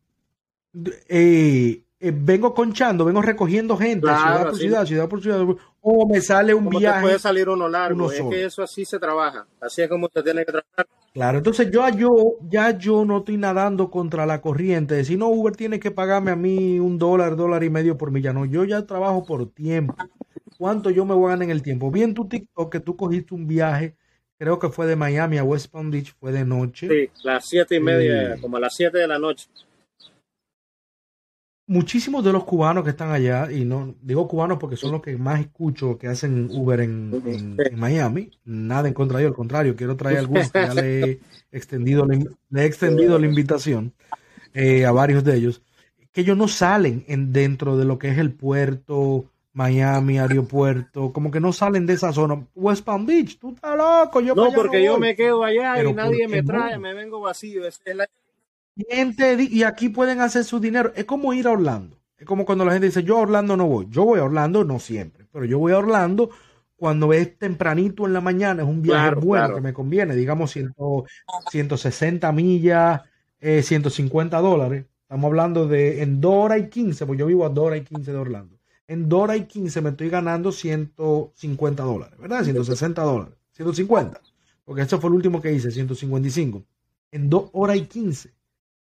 [1.08, 5.46] eh, eh, vengo conchando, vengo recogiendo gente, ciudad por ciudad, ciudad por ciudad,
[5.80, 7.00] o me sale un viaje.
[7.00, 10.44] puede salir uno largo, es que eso así se trabaja, así es como usted tiene
[10.44, 10.88] que trabajar.
[11.14, 12.08] Claro, entonces yo, yo
[12.48, 15.04] ya yo no estoy nadando contra la corriente.
[15.04, 18.32] Si no, Uber tiene que pagarme a mí un dólar, dólar y medio por milla.
[18.32, 19.94] No, yo ya trabajo por tiempo.
[20.58, 21.92] ¿Cuánto yo me voy a ganar en el tiempo?
[21.92, 23.94] Vi en tu TikTok que tú cogiste un viaje,
[24.38, 26.88] creo que fue de Miami a West Palm Beach, fue de noche.
[26.88, 29.48] Sí, las siete y media, como a las siete de la noche
[31.66, 35.16] muchísimos de los cubanos que están allá, y no digo cubanos porque son los que
[35.16, 39.96] más escucho que hacen Uber en, Miami, nada en contra de ellos, al contrario, quiero
[39.96, 41.20] traer algunos que ya le he
[41.52, 43.92] extendido, le, he extendido la invitación
[44.54, 45.62] eh, a varios de ellos,
[46.12, 51.30] que ellos no salen en, dentro de lo que es el puerto, Miami, aeropuerto, como
[51.30, 52.46] que no salen de esa zona.
[52.54, 56.26] West Palm Beach, tú estás loco, yo No, porque yo me quedo allá y nadie
[56.26, 57.66] me trae, me vengo vacío.
[57.66, 58.08] es la
[58.74, 60.92] y aquí pueden hacer su dinero.
[60.94, 61.98] Es como ir a Orlando.
[62.16, 63.86] Es como cuando la gente dice, yo a Orlando no voy.
[63.90, 66.30] Yo voy a Orlando, no siempre, pero yo voy a Orlando
[66.82, 70.52] cuando es tempranito en la mañana, es un viaje bueno que me conviene, digamos
[71.50, 73.02] 160 millas,
[73.40, 74.86] 150 eh, dólares.
[75.02, 77.84] Estamos hablando de en 2 horas y 15, pues yo vivo a 2 horas y
[77.84, 78.58] 15 de Orlando.
[78.88, 82.42] En 2 horas y 15 me estoy ganando 150 dólares, ¿verdad?
[82.42, 84.20] 160 dólares, 150,
[84.64, 86.64] porque eso fue el último que hice, 155.
[87.12, 88.32] En 2 horas y 15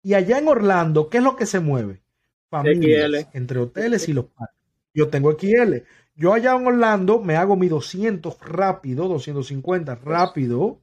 [0.04, 2.02] y allá en Orlando, ¿qué es lo que se mueve?
[2.50, 4.54] Familias, entre hoteles y los parques.
[4.92, 5.78] Yo tengo XL.
[6.14, 10.78] Yo allá en Orlando me hago mi 200 rápido, 250 rápido,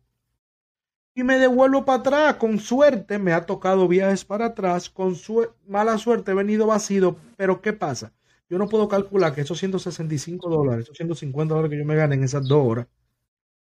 [1.13, 2.35] y me devuelvo para atrás.
[2.35, 5.15] Con suerte me ha tocado viajes para atrás, con
[5.67, 8.11] mala suerte he venido vacío, pero ¿qué pasa?
[8.49, 12.15] Yo no puedo calcular que esos 165 dólares, esos 150 dólares que yo me gane
[12.15, 12.87] en esas dos horas,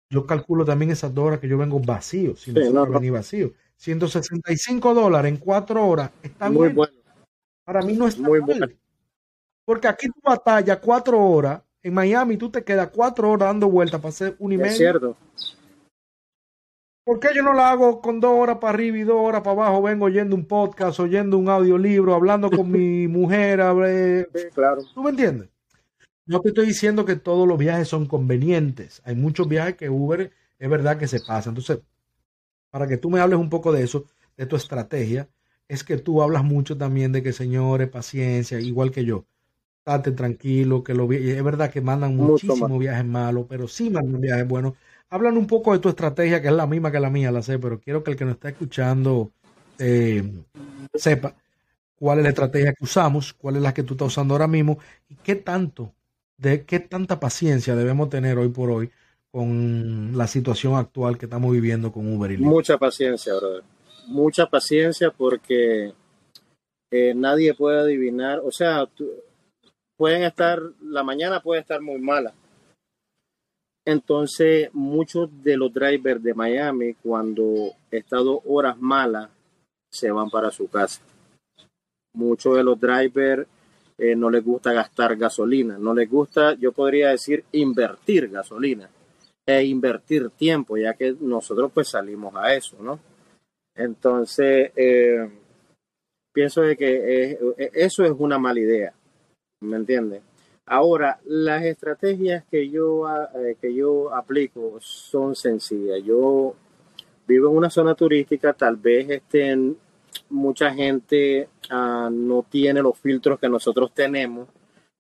[0.10, 3.52] yo calculo también esas dos horas que yo vengo vacío, si no, no, vacío.
[3.78, 6.94] 165 dólares en cuatro horas está muy bueno.
[7.66, 8.68] Para mí no es muy bueno.
[9.66, 11.62] Porque aquí tú batallas cuatro horas.
[11.82, 14.72] En Miami tú te quedas cuatro horas dando vueltas para hacer un y medio.
[14.72, 15.18] Es cierto.
[17.06, 19.52] ¿Por qué yo no la hago con dos horas para arriba y dos horas para
[19.52, 19.82] abajo?
[19.82, 23.60] Vengo oyendo un podcast, oyendo un audiolibro, hablando con mi mujer.
[24.54, 24.82] claro.
[24.94, 25.50] ¿Tú me entiendes?
[26.26, 29.02] No te estoy diciendo que todos los viajes son convenientes.
[29.04, 31.50] Hay muchos viajes que Uber es verdad que se pasa.
[31.50, 31.80] Entonces,
[32.74, 35.30] para que tú me hables un poco de eso, de tu estrategia,
[35.68, 39.26] es que tú hablas mucho también de que señores, paciencia, igual que yo.
[39.78, 44.48] Estate tranquilo, que lo es verdad que mandan muchísimos viajes malos, pero sí mandan viajes
[44.48, 44.74] buenos.
[45.12, 47.60] Hablan un poco de tu estrategia, que es la misma que la mía, la sé,
[47.60, 49.30] pero quiero que el que nos está escuchando
[49.78, 50.24] eh,
[50.96, 51.36] sepa
[51.96, 54.80] cuál es la estrategia que usamos, cuál es la que tú estás usando ahora mismo
[55.10, 55.94] y qué tanto,
[56.38, 58.90] de qué tanta paciencia debemos tener hoy por hoy
[59.34, 63.64] con la situación actual que estamos viviendo con Uber y Mucha paciencia, brother.
[64.06, 65.92] Mucha paciencia porque
[66.92, 68.88] eh, nadie puede adivinar, o sea,
[69.98, 72.32] pueden estar, la mañana puede estar muy mala.
[73.86, 79.32] Entonces, muchos de los drivers de Miami, cuando estado horas malas,
[79.92, 81.02] se van para su casa.
[82.14, 83.48] Muchos de los drivers
[83.98, 88.88] eh, no les gusta gastar gasolina, no les gusta, yo podría decir, invertir gasolina
[89.46, 93.00] e invertir tiempo, ya que nosotros pues salimos a eso, ¿no?
[93.76, 95.30] Entonces, eh,
[96.32, 98.94] pienso de que eh, eso es una mala idea,
[99.62, 100.22] ¿me entiendes?
[100.66, 103.04] Ahora, las estrategias que yo,
[103.36, 106.02] eh, que yo aplico son sencillas.
[106.06, 106.56] Yo
[107.28, 109.78] vivo en una zona turística, tal vez estén,
[110.30, 114.48] mucha gente ah, no tiene los filtros que nosotros tenemos,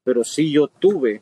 [0.03, 1.21] pero sí yo tuve,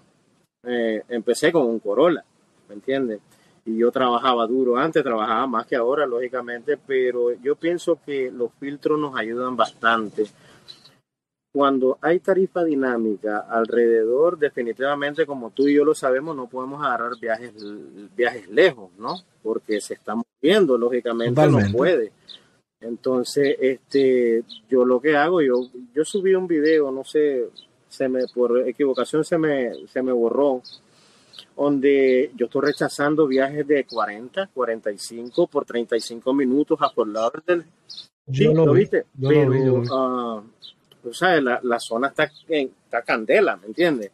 [0.63, 2.23] empecé con un Corolla
[2.71, 3.19] ¿me entiendes?
[3.65, 8.51] Y yo trabajaba duro antes, trabajaba más que ahora, lógicamente, pero yo pienso que los
[8.59, 10.25] filtros nos ayudan bastante.
[11.53, 17.19] Cuando hay tarifa dinámica alrededor, definitivamente, como tú y yo lo sabemos, no podemos agarrar
[17.19, 17.53] viajes,
[18.15, 19.17] viajes lejos, ¿no?
[19.43, 22.13] Porque se está moviendo, lógicamente no puede.
[22.79, 27.49] Entonces, este, yo lo que hago, yo, yo subí un video, no sé,
[27.89, 30.61] se me, por equivocación se me, se me borró,
[31.55, 37.65] donde yo estoy rechazando viajes de 40, 45 por 35 minutos a por lado del...
[38.31, 40.41] Sí, lo, viste, pero, ah,
[41.41, 44.11] la, la, zona está, en, está candela, ¿me entiendes?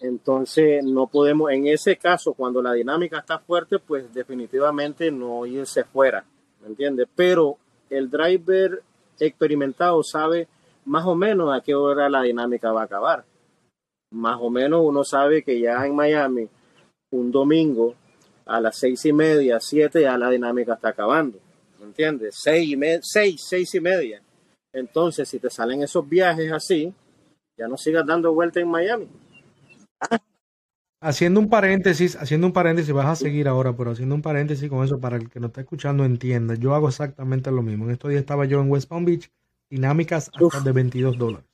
[0.00, 5.84] Entonces no podemos, en ese caso, cuando la dinámica está fuerte, pues definitivamente no irse
[5.84, 6.24] fuera,
[6.60, 7.08] ¿me entiendes?
[7.16, 7.56] Pero
[7.90, 8.82] el driver
[9.18, 10.46] experimentado sabe
[10.84, 13.24] más o menos a qué hora la dinámica va a acabar
[14.14, 16.48] más o menos uno sabe que ya en Miami,
[17.10, 17.94] un domingo
[18.46, 21.38] a las seis y media, siete, ya la dinámica está acabando.
[21.78, 22.36] ¿Me entiendes?
[22.38, 24.22] Seis, y seis, seis y media.
[24.72, 26.92] Entonces, si te salen esos viajes así,
[27.56, 29.08] ya no sigas dando vuelta en Miami.
[31.00, 34.84] haciendo un paréntesis, haciendo un paréntesis, vas a seguir ahora, pero haciendo un paréntesis con
[34.84, 36.54] eso para el que no está escuchando entienda.
[36.54, 37.84] Yo hago exactamente lo mismo.
[37.84, 39.30] En estos días estaba yo en West Palm Beach,
[39.70, 41.53] dinámicas hasta de 22 dólares.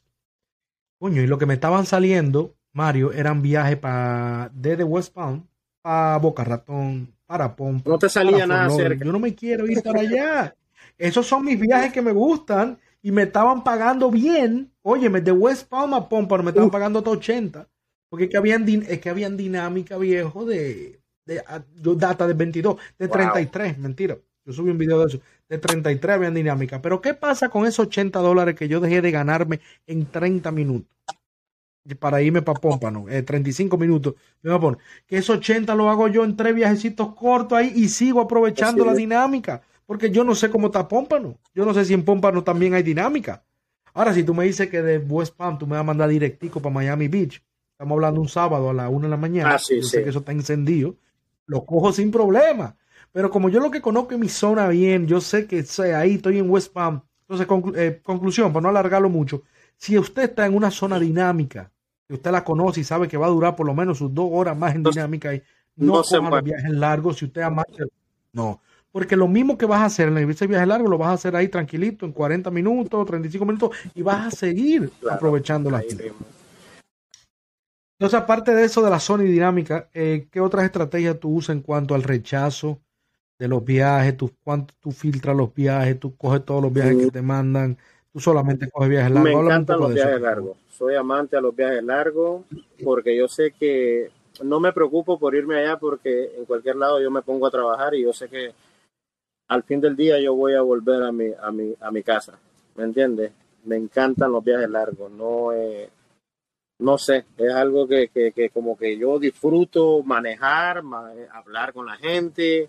[1.01, 5.47] Coño, y lo que me estaban saliendo, Mario, eran viajes para desde West Palm
[5.81, 7.89] para Boca Ratón, para Pompa.
[7.89, 9.03] No te salía nada cerca.
[9.03, 10.55] Yo no me quiero ir para allá.
[10.99, 14.71] Esos son mis viajes que me gustan y me estaban pagando bien.
[14.83, 17.67] Óyeme, de West Palm a Pompa me estaban pagando hasta 80.
[18.11, 21.43] Porque es que habían, es que habían dinámica viejo de, de,
[21.97, 24.19] data de 22, de 33, mentira.
[24.44, 25.20] Yo subí un video de eso.
[25.48, 26.81] De 33 habían dinámica.
[26.81, 30.90] Pero ¿qué pasa con esos 80 dólares que yo dejé de ganarme en 30 minutos?
[31.98, 34.14] Para irme para Pómpano, eh, 35 minutos.
[34.42, 34.79] Me voy a poner.
[35.07, 38.94] Que esos 80 lo hago yo en tres viajecitos cortos ahí y sigo aprovechando la
[38.94, 39.62] dinámica.
[39.87, 41.37] Porque yo no sé cómo está Pómpano.
[41.55, 43.42] Yo no sé si en Pómpano también hay dinámica.
[43.92, 46.61] Ahora, si tú me dices que de West Palm tú me vas a mandar directico
[46.61, 49.83] para Miami Beach, estamos hablando un sábado a la una de la mañana, ah, yo
[49.83, 50.96] sé que eso está encendido,
[51.46, 52.76] lo cojo sin problema.
[53.12, 56.38] Pero como yo lo que conozco en mi zona bien, yo sé que ahí estoy
[56.38, 57.01] en West Palm.
[57.29, 57.46] Entonces,
[57.77, 59.42] eh, conclusión, para no alargarlo mucho,
[59.77, 61.70] si usted está en una zona dinámica,
[62.07, 64.29] que usted la conoce y sabe que va a durar por lo menos sus dos
[64.33, 65.42] horas más en dinámica, y
[65.77, 67.64] no, no coja los viajes largos si usted ama.
[68.33, 68.61] No,
[68.92, 71.37] porque lo mismo que vas a hacer en ese viaje largo, lo vas a hacer
[71.37, 76.12] ahí tranquilito, en 40 minutos, 35 minutos, y vas a seguir aprovechando la gente.
[77.99, 81.55] Entonces, aparte de eso de la zona y dinámica, eh, ¿qué otras estrategias tú usas
[81.55, 82.81] en cuanto al rechazo
[83.40, 84.18] de los viajes?
[84.18, 85.98] ¿Tú, cuánto, tú filtras los viajes?
[85.98, 87.79] ¿Tú coges todos los viajes que te mandan?
[88.12, 89.33] ¿Tú solamente coges viajes largos?
[89.33, 90.59] Me encantan los viajes largos.
[90.68, 92.42] Soy amante a los viajes largos
[92.85, 94.11] porque yo sé que
[94.42, 97.94] no me preocupo por irme allá porque en cualquier lado yo me pongo a trabajar
[97.94, 98.53] y yo sé que
[99.48, 102.38] al fin del día yo voy a volver a mi, a mi, a mi casa.
[102.76, 103.33] ¿Me entiendes?
[103.64, 105.11] Me encantan los viajes largos.
[105.11, 105.88] No, eh,
[106.79, 110.83] no sé, es algo que, que, como que yo disfruto manejar,
[111.33, 112.68] hablar con la gente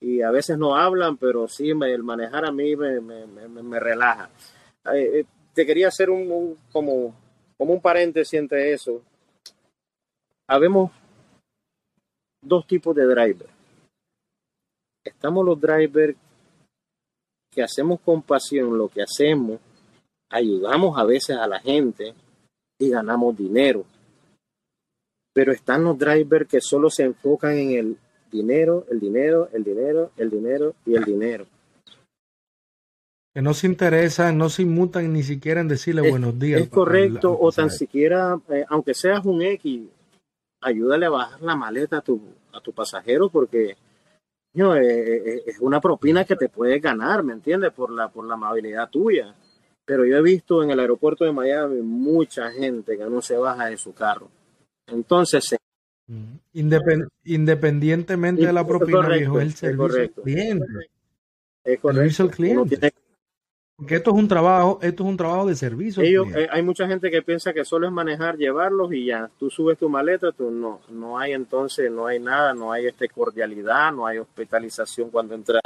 [0.00, 4.30] y a veces no hablan, pero sí, el manejar a mí me, me, me, relaja.
[4.94, 7.14] Eh, te quería hacer un, como,
[7.56, 9.02] como un paréntesis entre eso.
[10.48, 10.92] Habemos
[12.42, 13.50] dos tipos de drivers.
[15.04, 16.16] Estamos los drivers
[17.50, 19.58] que hacemos con pasión lo que hacemos,
[20.30, 22.14] ayudamos a veces a la gente,
[22.78, 23.84] y ganamos dinero.
[25.32, 27.98] Pero están los drivers que solo se enfocan en el
[28.30, 31.46] dinero, el dinero, el dinero, el dinero y el dinero.
[33.34, 36.62] Que no se interesan, no se inmutan ni siquiera en decirle buenos días.
[36.62, 39.82] Es correcto, o tan siquiera, eh, aunque seas un X,
[40.60, 42.20] ayúdale a bajar la maleta a tu,
[42.52, 43.76] a tu pasajero porque
[44.54, 47.72] no, eh, eh, es una propina que te puedes ganar, ¿me entiendes?
[47.72, 49.34] Por la, por la amabilidad tuya
[49.88, 53.70] pero yo he visto en el aeropuerto de Miami mucha gente que no se baja
[53.70, 54.28] de su carro.
[54.86, 55.56] Entonces,
[57.24, 60.66] independientemente de la propina, viejo, el servicio al cliente.
[61.64, 62.22] Es correcto.
[62.24, 62.92] El cliente.
[63.76, 66.02] Porque esto es un trabajo, esto es un trabajo de servicio.
[66.02, 69.30] Eh, hay mucha gente que piensa que solo es manejar, llevarlos y ya.
[69.38, 73.08] Tú subes tu maleta, tú no, no hay entonces, no hay nada, no hay este
[73.08, 75.62] cordialidad, no hay hospitalización cuando entras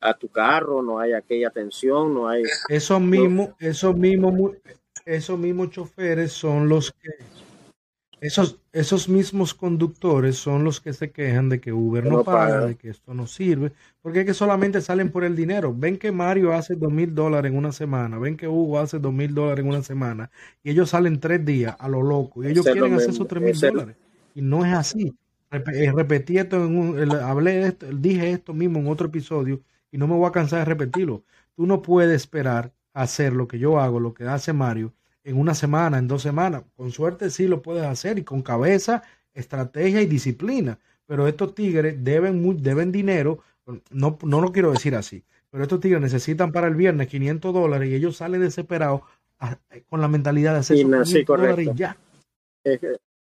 [0.00, 2.42] a tu carro, no hay aquella atención, no hay...
[2.70, 4.52] Esos mismos, esos mismos,
[5.04, 7.10] esos mismos choferes son los que...
[8.22, 12.76] Esos, esos mismos conductores son los que se quejan de que Uber no, paga, de
[12.76, 15.74] que esto no sirve, porque es que solamente salen por el dinero.
[15.76, 19.12] Ven que Mario hace dos mil dólares en una semana, ven que Hugo hace dos
[19.12, 20.30] mil dólares en una semana,
[20.62, 23.58] y ellos salen tres días a lo loco, y ellos quieren hacer esos tres mil
[23.58, 23.96] dólares.
[24.36, 25.12] Y no es así.
[25.50, 29.98] Eh, repetí esto, en un, hablé de esto, dije esto mismo en otro episodio, y
[29.98, 31.24] no me voy a cansar de repetirlo.
[31.56, 34.92] Tú no puedes esperar hacer lo que yo hago, lo que hace Mario,
[35.24, 36.62] en una semana, en dos semanas.
[36.76, 39.02] Con suerte sí lo puedes hacer y con cabeza,
[39.34, 40.78] estrategia y disciplina.
[41.06, 43.40] Pero estos tigres deben, deben dinero,
[43.90, 47.90] no, no lo quiero decir así, pero estos tigres necesitan para el viernes 500 dólares
[47.90, 49.02] y ellos salen desesperados
[49.88, 51.96] con la mentalidad de hacer sí, 500 dólares y ya.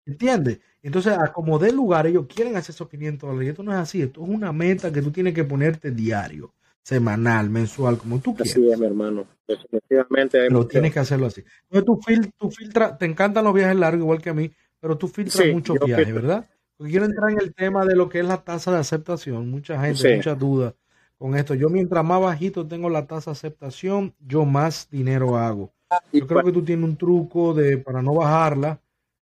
[0.05, 0.59] ¿Entiendes?
[0.83, 3.47] Entonces, a como de lugar, ellos quieren hacer esos 500 dólares.
[3.47, 4.01] Y esto no es así.
[4.01, 8.53] Esto es una meta que tú tienes que ponerte diario semanal, mensual, como tú quieras.
[8.53, 9.25] Así es, mi hermano.
[9.47, 10.49] Definitivamente.
[10.49, 11.43] Lo tienes que hacerlo así.
[11.69, 14.97] Entonces, tú, fil tú filtras, te encantan los viajes largos igual que a mí, pero
[14.97, 16.49] tú filtras muchos viajes, ¿verdad?
[16.77, 19.49] Porque quiero entrar en el tema de lo que es la tasa de aceptación.
[19.49, 20.73] Mucha gente, muchas dudas
[21.17, 21.53] con esto.
[21.53, 25.71] Yo mientras más bajito tengo la tasa de aceptación, yo más dinero hago.
[26.11, 28.79] Yo creo que tú tienes un truco de para no bajarla,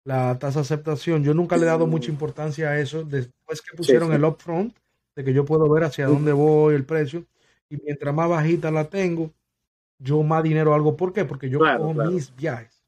[0.05, 1.23] la tasa de aceptación.
[1.23, 3.03] Yo nunca le he dado mucha importancia a eso.
[3.03, 4.73] Después que pusieron el upfront,
[5.15, 7.25] de que yo puedo ver hacia dónde voy, el precio,
[7.71, 9.31] y mientras más bajita la tengo,
[9.97, 10.97] yo más dinero hago.
[10.97, 11.23] ¿Por qué?
[11.23, 12.83] Porque yo cojo mis viajes.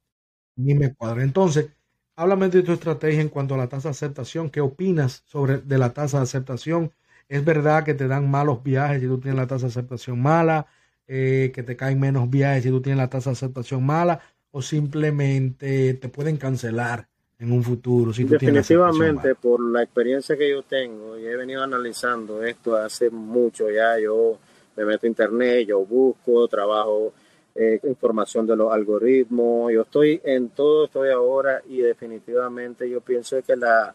[0.58, 1.22] Ni me cuadro.
[1.22, 1.70] Entonces,
[2.18, 4.50] háblame de tu estrategia en cuanto a la tasa de aceptación.
[4.50, 6.92] ¿Qué opinas sobre de la tasa de aceptación?
[7.30, 10.68] ¿Es verdad que te dan malos viajes si tú tienes la tasa de aceptación mala?
[11.08, 14.20] Eh, ¿Que te caen menos viajes si tú tienes la tasa de aceptación mala?
[14.52, 17.08] ¿O simplemente te pueden cancelar
[17.40, 21.64] en un futuro si tú Definitivamente, por la experiencia que yo tengo y he venido
[21.64, 24.38] analizando esto hace mucho ya, yo
[24.76, 27.14] me meto a internet, yo busco, trabajo
[27.56, 33.40] eh, información de los algoritmos, yo estoy en todo, estoy ahora y definitivamente yo pienso
[33.44, 33.94] que la,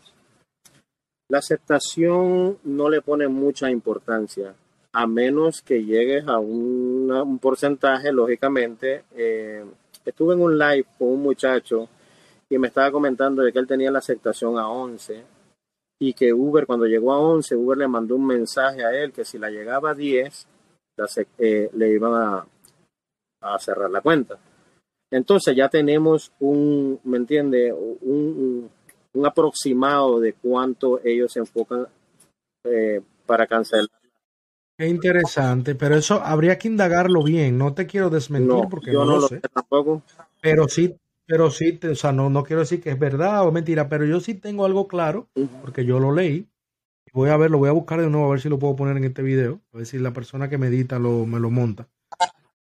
[1.29, 4.55] la aceptación no le pone mucha importancia,
[4.93, 9.05] a menos que llegues a un porcentaje, lógicamente.
[9.17, 9.65] Eh,
[10.05, 11.89] estuve en un live con un muchacho
[12.49, 15.25] y me estaba comentando de que él tenía la aceptación a 11
[16.01, 19.25] y que Uber cuando llegó a 11, Uber le mandó un mensaje a él que
[19.25, 20.47] si la llegaba a 10,
[21.39, 22.47] eh, le iban a,
[23.41, 24.39] a, cerrar la cuenta.
[25.11, 27.73] Entonces ya tenemos un, ¿me entiende?
[27.73, 28.71] Un,
[29.15, 31.87] un, aproximado de cuánto ellos se enfocan
[32.65, 33.89] eh, para cancelar.
[34.79, 37.59] Qué interesante, pero eso habría que indagarlo bien.
[37.59, 39.41] No te quiero desmentir porque no, lo sé.
[39.53, 40.03] Tampoco.
[40.41, 40.95] Pero sí,
[41.27, 44.21] pero sí, o sea, no, no quiero decir que es verdad o mentira, pero yo
[44.21, 45.27] sí tengo algo claro
[45.63, 46.47] porque yo lo leí
[47.13, 48.97] Voy a ver, lo voy a buscar de nuevo a ver si lo puedo poner
[48.97, 51.89] en este video, a ver si la persona que me edita lo, me lo monta.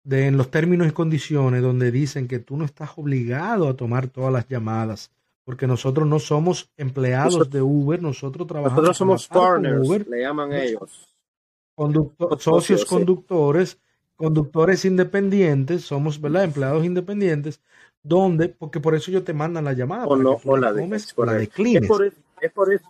[0.03, 4.07] De, en los términos y condiciones donde dicen que tú no estás obligado a tomar
[4.07, 5.11] todas las llamadas,
[5.43, 8.77] porque nosotros no somos empleados de Uber, nosotros trabajamos.
[8.77, 11.15] Nosotros somos partners, Uber, le llaman ellos.
[12.39, 13.77] socios, conductores,
[14.15, 16.45] conductores independientes, somos ¿verdad?
[16.45, 17.61] empleados independientes,
[18.01, 20.05] donde, porque por eso ellos te mandan la llamada.
[20.07, 20.87] O, no, o la, de,
[21.17, 21.89] la declines.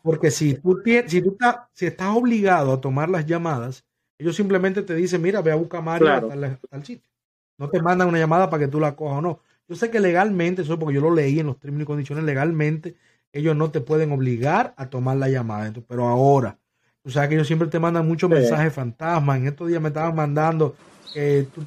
[0.04, 3.86] Porque si tú, si tú estás, si estás obligado a tomar las llamadas,
[4.18, 7.10] ellos simplemente te dicen, mira, ve a buscar a Mario al, sitio.
[7.58, 9.40] No te mandan una llamada para que tú la cojas o no.
[9.68, 12.24] Yo sé que legalmente, eso es porque yo lo leí en los términos y condiciones,
[12.26, 12.96] legalmente
[13.32, 15.72] ellos no te pueden obligar a tomar la llamada.
[15.88, 16.58] pero ahora,
[17.04, 19.38] tú sabes que ellos siempre te mandan muchos mensajes fantasmas.
[19.38, 20.76] En estos días me estaban mandando
[21.14, 21.64] que tú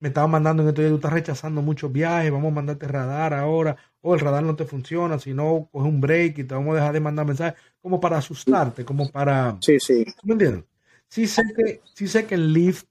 [0.00, 3.34] me estaban mandando en estos días, tú estás rechazando muchos viajes, vamos a mandarte radar
[3.34, 6.72] ahora, o el radar no te funciona, si no, coge un break y te vamos
[6.72, 9.58] a dejar de mandar mensajes, como para asustarte, como para...
[9.60, 10.04] Sí, sí.
[10.24, 10.64] ¿Me entiendes?
[11.08, 12.86] Sí sé que, sí sé que el Lyft,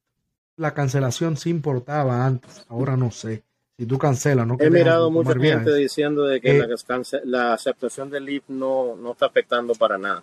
[0.55, 3.43] la cancelación sí importaba antes, ahora no sé.
[3.78, 4.57] Si tú cancelas, ¿no?
[4.60, 9.14] He mirado mucha gente diciendo de que eh, la, la, aceptación del Lyft no, no
[9.14, 10.22] está afectando para nada.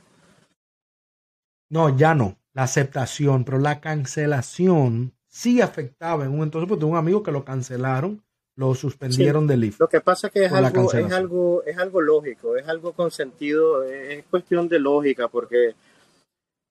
[1.70, 6.96] No, ya no, la aceptación, pero la cancelación sí afectaba en un entonces, porque un
[6.96, 8.22] amigo que lo cancelaron,
[8.56, 9.78] lo suspendieron del IF.
[9.80, 13.84] Lo que pasa que es algo, es algo, es algo lógico, es algo con sentido,
[13.84, 15.74] es cuestión de lógica, porque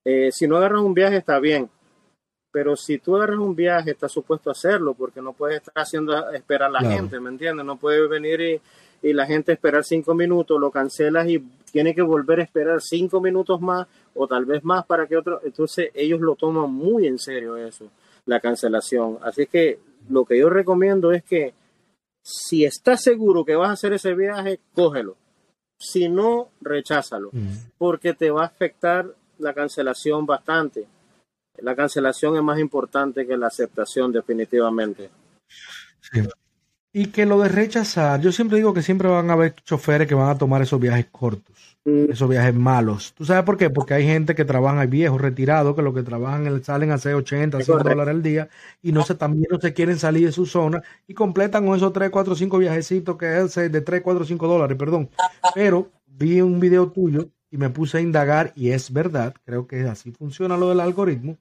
[0.04, 1.70] eh, si no agarras un viaje está bien,
[2.52, 6.32] pero si tú agarras un viaje estás supuesto a hacerlo, porque no puedes estar haciendo
[6.32, 7.64] esperar a la gente, ¿me entiendes?
[7.68, 8.62] No puedes venir y,
[9.08, 11.38] y la gente esperar cinco minutos, lo cancelas y
[11.72, 13.86] tiene que volver a esperar cinco minutos más
[14.16, 17.92] o tal vez más para que otro, entonces ellos lo toman muy en serio eso
[18.26, 19.20] la cancelación.
[19.22, 21.54] Así que lo que yo recomiendo es que
[22.24, 25.16] si estás seguro que vas a hacer ese viaje, cógelo.
[25.78, 27.32] Si no, recházalo,
[27.78, 30.88] porque te va a afectar la cancelación bastante.
[31.58, 35.10] La cancelación es más importante que la aceptación, definitivamente.
[36.02, 36.22] Sí.
[36.98, 40.16] Y que lo de rechazar, yo siempre digo que siempre van a haber choferes que
[40.16, 42.10] van a tomar esos viajes cortos, mm.
[42.10, 43.14] esos viajes malos.
[43.18, 43.70] ¿Tú sabes por qué?
[43.70, 47.14] Porque hay gente que trabaja, hay viejos retirados que lo que trabajan salen a hacer
[47.16, 48.48] 80, 100 dólares al día
[48.82, 51.92] y no se, también no se quieren salir de su zona y completan con esos
[51.92, 55.10] 3, 4, 5 viajecitos que es de 3, 4, 5 dólares, perdón.
[55.54, 59.82] Pero vi un video tuyo y me puse a indagar y es verdad, creo que
[59.82, 61.38] así funciona lo del algoritmo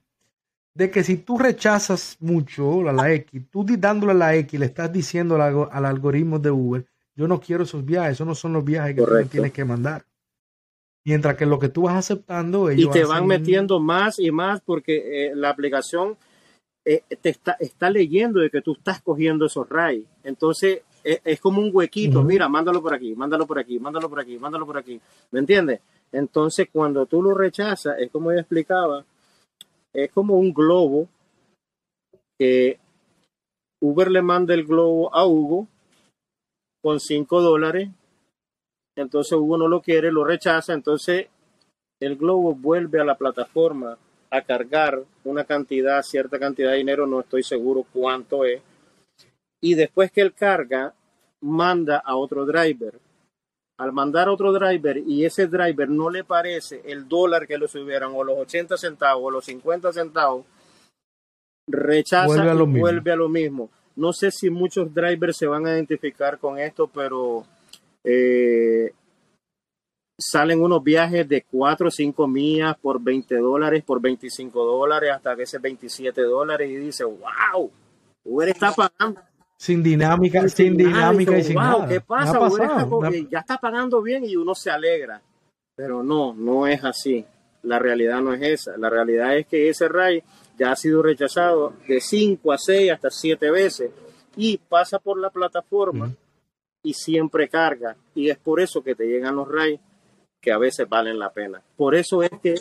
[0.74, 4.66] de que si tú rechazas mucho a la X, tú dándole a la X, le
[4.66, 8.64] estás diciendo al, algoritmo de Uber, yo no quiero esos viajes, esos no son los
[8.64, 10.04] viajes que tú tienes que mandar.
[11.06, 12.88] Mientras que lo que tú vas aceptando, ellos.
[12.88, 16.16] Y te van metiendo más y más porque eh, la aplicación
[16.84, 20.06] eh, te está, está leyendo de que tú estás cogiendo esos rides.
[20.24, 24.18] Entonces e, es como un huequito, mira, mándalo por aquí, mándalo por aquí, mándalo por
[24.18, 25.00] aquí, mándalo por aquí.
[25.30, 25.80] ¿Me entiendes?
[26.10, 29.04] Entonces cuando tú lo rechazas, es como yo explicaba,
[29.94, 31.08] es como un globo
[32.38, 32.78] que
[33.80, 35.68] Uber le manda el globo a Hugo
[36.82, 37.88] con 5 dólares.
[38.96, 40.72] Entonces Hugo no lo quiere, lo rechaza.
[40.72, 41.28] Entonces
[42.00, 43.96] el globo vuelve a la plataforma
[44.30, 48.60] a cargar una cantidad, cierta cantidad de dinero, no estoy seguro cuánto es.
[49.62, 50.92] Y después que él carga,
[51.40, 52.98] manda a otro driver
[53.78, 58.12] al mandar otro driver y ese driver no le parece el dólar que le subieron
[58.14, 60.46] o los 80 centavos o los 50 centavos,
[61.68, 63.70] rechaza vuelve y vuelve a lo mismo.
[63.96, 67.44] No sé si muchos drivers se van a identificar con esto, pero
[68.06, 68.92] Eh,
[70.18, 75.30] salen unos viajes de 4 o 5 millas por 20 dólares, por 25 dólares, hasta
[75.30, 77.70] a veces 27 dólares y dice, wow,
[78.24, 79.20] Uber está pagando.
[79.56, 82.38] Sin dinámica, sin, dinámica, y sin wow, ¿qué pasa?
[83.30, 85.22] ya está pagando bien y uno se alegra.
[85.76, 87.24] Pero no, no es así.
[87.62, 88.76] La realidad no es esa.
[88.76, 90.22] La realidad es que ese RAI
[90.58, 93.90] ya ha sido rechazado de 5 a 6 hasta 7 veces
[94.36, 96.12] y pasa por la plataforma
[96.82, 97.96] y siempre carga.
[98.14, 99.80] Y es por eso que te llegan los RAI
[100.40, 101.62] que a veces valen la pena.
[101.76, 102.54] Por eso es que...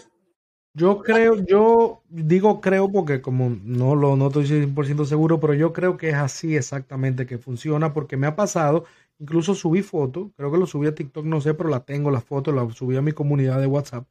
[0.76, 5.72] Yo creo, yo digo creo porque como no lo no estoy 100% seguro, pero yo
[5.72, 8.84] creo que es así exactamente que funciona porque me ha pasado,
[9.20, 12.22] incluso subí fotos, creo que lo subí a TikTok, no sé, pero la tengo, la
[12.22, 14.08] foto, la subí a mi comunidad de WhatsApp.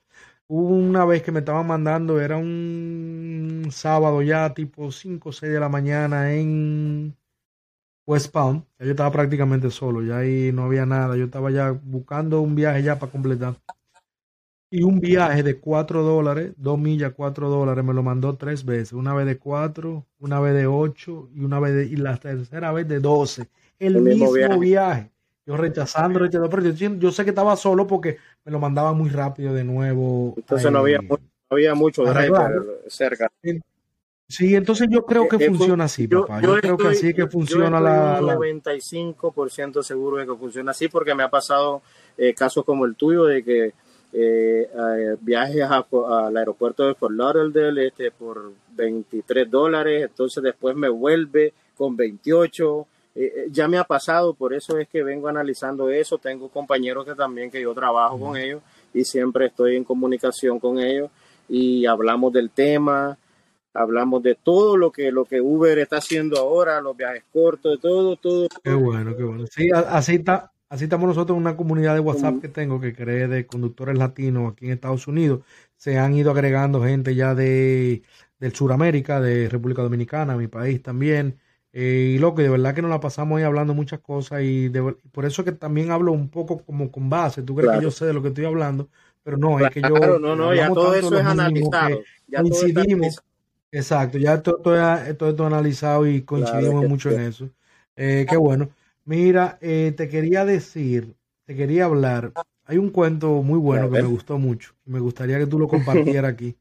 [0.47, 5.53] Hubo una vez que me estaban mandando, era un sábado ya, tipo 5 o 6
[5.53, 7.17] de la mañana en
[8.07, 8.65] West Palm.
[8.79, 11.17] yo estaba prácticamente solo, ya ahí no había nada.
[11.17, 13.57] Yo estaba ya buscando un viaje ya para completar.
[14.75, 18.95] Y un viaje de 4 dólares, 2 millas, 4 dólares, me lo mandó tres veces.
[18.95, 22.73] Una vez de 4, una vez de 8 y una vez de, y la tercera
[22.73, 23.49] vez de 12.
[23.79, 25.11] El, mismo, viaje.
[25.45, 28.17] Yo rechazando, rechazando, pero yo, sé que estaba solo porque
[28.47, 30.33] me lo mandaba muy rápido de nuevo.
[30.39, 31.19] Entonces no había, no
[31.51, 32.05] había mucho
[32.87, 33.31] cerca.
[34.27, 36.41] Sí, entonces yo creo que funciona así, papá.
[36.41, 38.37] Yo, creo que así que funciona la, la...
[38.37, 41.83] 95% seguro de que funciona así porque me ha pasado
[42.17, 43.75] eh, casos como el tuyo de que
[44.13, 50.89] eh, eh, viajes al aeropuerto de Fort Lauderdale este, por 23 dólares, entonces después me
[50.89, 52.87] vuelve con 28.
[53.51, 56.19] ya me ha pasado, por eso es que vengo analizando eso.
[56.19, 58.63] Tengo compañeros que también que yo trabajo con ellos
[58.95, 61.11] y siempre estoy en comunicación con ellos
[61.49, 63.19] y hablamos del tema
[63.75, 67.79] hablamos de todo lo que lo que Uber está haciendo ahora, los viajes cortos, de
[67.79, 68.49] todo, todo.
[68.63, 69.47] Qué bueno, qué bueno.
[69.51, 70.52] Sí, así está.
[70.73, 74.51] Así estamos nosotros en una comunidad de WhatsApp que tengo que cree de conductores latinos
[74.51, 75.41] aquí en Estados Unidos.
[75.77, 78.03] Se han ido agregando gente ya de
[78.39, 81.39] del Suramérica, de República Dominicana, mi país también.
[81.75, 84.73] Eh, y lo que de verdad que nos la pasamos ahí hablando muchas cosas y
[85.13, 87.43] por eso que también hablo un poco como con base.
[87.43, 88.89] Tú crees que yo sé de lo que estoy hablando,
[89.23, 89.93] pero no, es que yo...
[89.93, 92.01] Claro, no, no, ya todo eso es analizado.
[92.27, 93.23] Ya coincidimos,
[93.71, 97.51] Exacto, ya todo, todo, esto analizado y coincidimos mucho en eso.
[97.95, 98.71] Eh, qué bueno.
[99.05, 102.33] Mira, eh, te quería decir, te quería hablar.
[102.65, 104.75] Hay un cuento muy bueno que me gustó mucho.
[104.85, 105.69] Me gustaría que tú lo
[106.17, 106.57] compartieras aquí.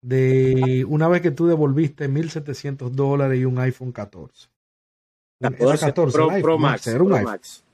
[0.00, 4.48] De una vez que tú devolviste 1.700 dólares y un iPhone 14.
[5.40, 7.64] 14, Pro, Max,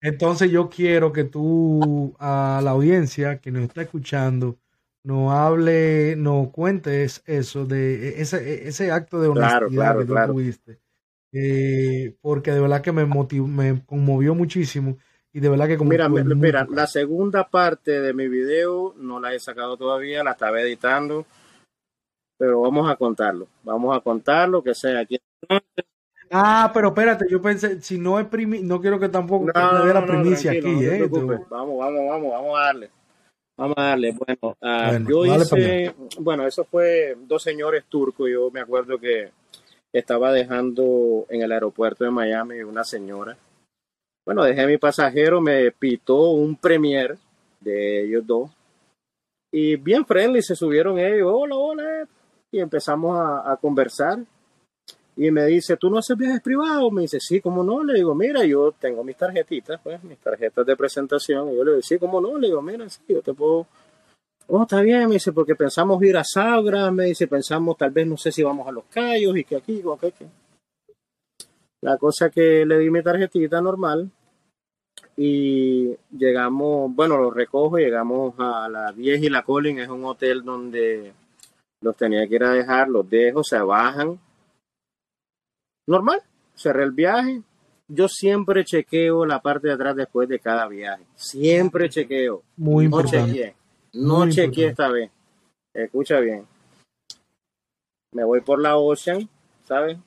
[0.00, 4.56] Entonces yo quiero que tú, a la audiencia que nos está escuchando,
[5.04, 10.78] no hable, no cuentes eso de e, ese, ese acto de honestidad que tú tuviste.
[11.32, 14.98] Eh, porque de verdad que me motivó, me conmovió muchísimo
[15.32, 19.32] y de verdad que como mira, mira, la segunda parte de mi video no la
[19.32, 21.24] he sacado todavía, la estaba editando,
[22.36, 25.20] pero vamos a contarlo, vamos a contarlo que sea aquí.
[26.32, 29.94] Ah, pero espérate, yo pensé, si no es primicia, no quiero que tampoco no, dé
[29.94, 31.08] la primicia aquí, eh.
[31.08, 32.90] Vamos, vamos, vamos, vamos a darle.
[33.56, 34.12] Vamos a darle.
[34.12, 38.28] Bueno, ah, yo hice, bueno, eso fue dos señores turcos.
[38.30, 39.30] Yo me acuerdo que
[39.92, 43.36] estaba dejando en el aeropuerto de Miami una señora.
[44.24, 47.16] Bueno, dejé mi pasajero, me pitó un premier
[47.60, 48.50] de ellos dos.
[49.52, 52.08] Y bien friendly, se subieron ellos, hola, hola.
[52.52, 54.18] Y empezamos a conversar
[55.16, 56.90] y me dice, ¿tú no haces viajes privados?
[56.92, 57.84] Me dice, sí, ¿cómo no?
[57.84, 61.50] Le digo, mira, yo tengo mis tarjetitas, pues, mis tarjetas de presentación.
[61.50, 62.38] Y yo le digo, sí, ¿cómo no?
[62.38, 63.66] Le digo, mira, sí, yo te puedo...
[64.52, 68.04] Oh, está bien, me dice, porque pensamos ir a Sagra, me dice, pensamos, tal vez,
[68.04, 70.12] no sé si vamos a Los Cayos y que aquí, o que,
[71.82, 74.10] La cosa que le di mi tarjetita normal
[75.16, 80.42] y llegamos, bueno, los recojo, llegamos a la 10 y la Colin, es un hotel
[80.42, 81.12] donde
[81.80, 84.18] los tenía que ir a dejar, los dejo, se bajan,
[85.86, 86.22] normal,
[86.56, 87.42] cerré el viaje.
[87.86, 91.04] Yo siempre chequeo la parte de atrás después de cada viaje.
[91.14, 92.42] Siempre chequeo.
[92.56, 93.59] Muy no Chequeé.
[93.92, 95.10] No chequeé esta vez.
[95.74, 96.46] Escucha bien.
[98.12, 99.28] Me voy por la Ocean,
[99.64, 99.98] ¿sabes?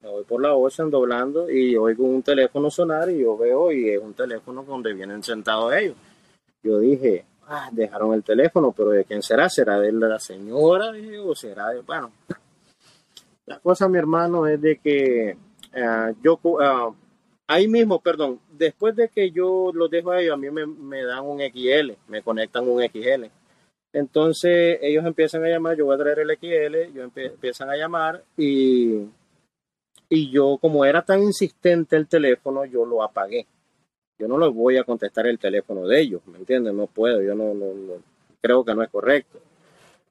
[0.00, 3.90] Me voy por la Ocean doblando y oigo un teléfono sonar y yo veo y
[3.90, 5.96] es un teléfono donde vienen sentados ellos.
[6.62, 9.48] Yo dije, ah, dejaron el teléfono, pero ¿de quién será?
[9.48, 10.92] ¿Será de la señora?
[11.22, 12.12] o será de, bueno,
[13.46, 15.36] la cosa, mi hermano, es de que
[15.74, 16.94] eh, yo, uh,
[17.46, 21.24] ahí mismo, perdón, después de que yo los dejo a ellos, a mí me, dan
[21.24, 23.26] un XL, me conectan un XL.
[23.92, 28.24] Entonces ellos empiezan a llamar, yo voy a traer el XL, yo empiezan a llamar
[28.36, 29.06] y,
[30.08, 33.46] y yo, como era tan insistente el teléfono, yo lo apagué.
[34.18, 36.74] yo no les voy a contestar el teléfono de ellos, ¿me entiendes?
[36.74, 37.66] No puedo, yo no, no,
[38.40, 39.38] creo que no es correcto.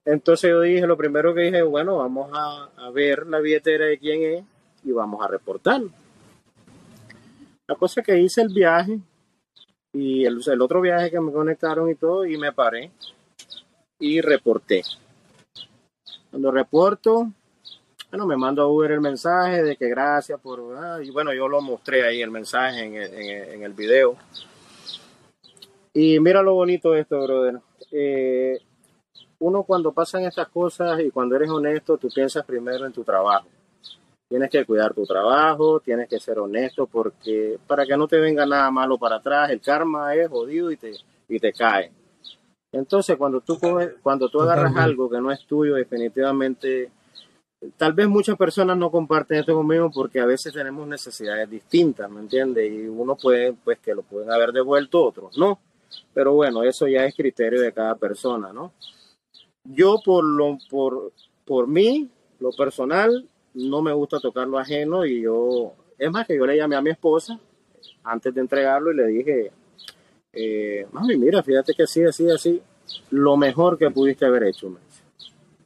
[0.05, 3.97] Entonces yo dije, lo primero que dije, bueno, vamos a, a ver la billetera de
[3.97, 4.43] quién es
[4.83, 5.91] y vamos a reportarlo.
[7.67, 8.99] La cosa que hice el viaje
[9.93, 12.91] y el, otro viaje que me conectaron y todo, y me paré
[13.99, 14.81] y reporté.
[16.29, 17.31] Cuando reporto,
[18.09, 20.75] bueno, me mando a Uber el mensaje de que gracias por...
[20.77, 24.17] Ah, y bueno, yo lo mostré ahí el mensaje en el, video.
[25.93, 27.61] Y mira lo bonito de esto, brother.
[27.91, 28.59] Eh,
[29.39, 33.47] uno cuando pasan estas cosas y cuando eres honesto, tú piensas primero en tu trabajo.
[34.33, 38.47] Tienes que cuidar tu trabajo, tienes que ser honesto porque para que no te venga
[38.47, 40.91] nada malo para atrás, el karma es jodido y te,
[41.29, 41.91] y te cae.
[42.71, 43.59] Entonces, cuando tú,
[44.01, 46.89] cuando tú agarras algo que no es tuyo, definitivamente,
[47.77, 52.21] tal vez muchas personas no comparten esto conmigo porque a veces tenemos necesidades distintas, ¿me
[52.21, 52.71] entiendes?
[52.71, 55.59] Y uno puede, pues que lo pueden haber devuelto, otros no.
[56.11, 58.71] Pero bueno, eso ya es criterio de cada persona, ¿no?
[59.63, 61.11] Yo por lo, por,
[61.45, 62.09] por mí,
[62.39, 66.57] lo personal, no me gusta tocar lo ajeno y yo, es más que yo le
[66.57, 67.39] llamé a mi esposa
[68.03, 69.51] antes de entregarlo y le dije,
[70.33, 72.61] eh, mami, mira, fíjate que así, así, así,
[73.11, 74.79] lo mejor que pudiste haber hecho, me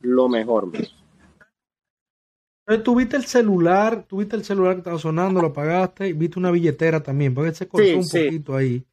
[0.02, 0.70] lo mejor.
[2.68, 6.52] Me tuviste el celular, tuviste el celular que estaba sonando, lo apagaste y viste una
[6.52, 8.86] billetera también, porque se cortó un poquito ahí.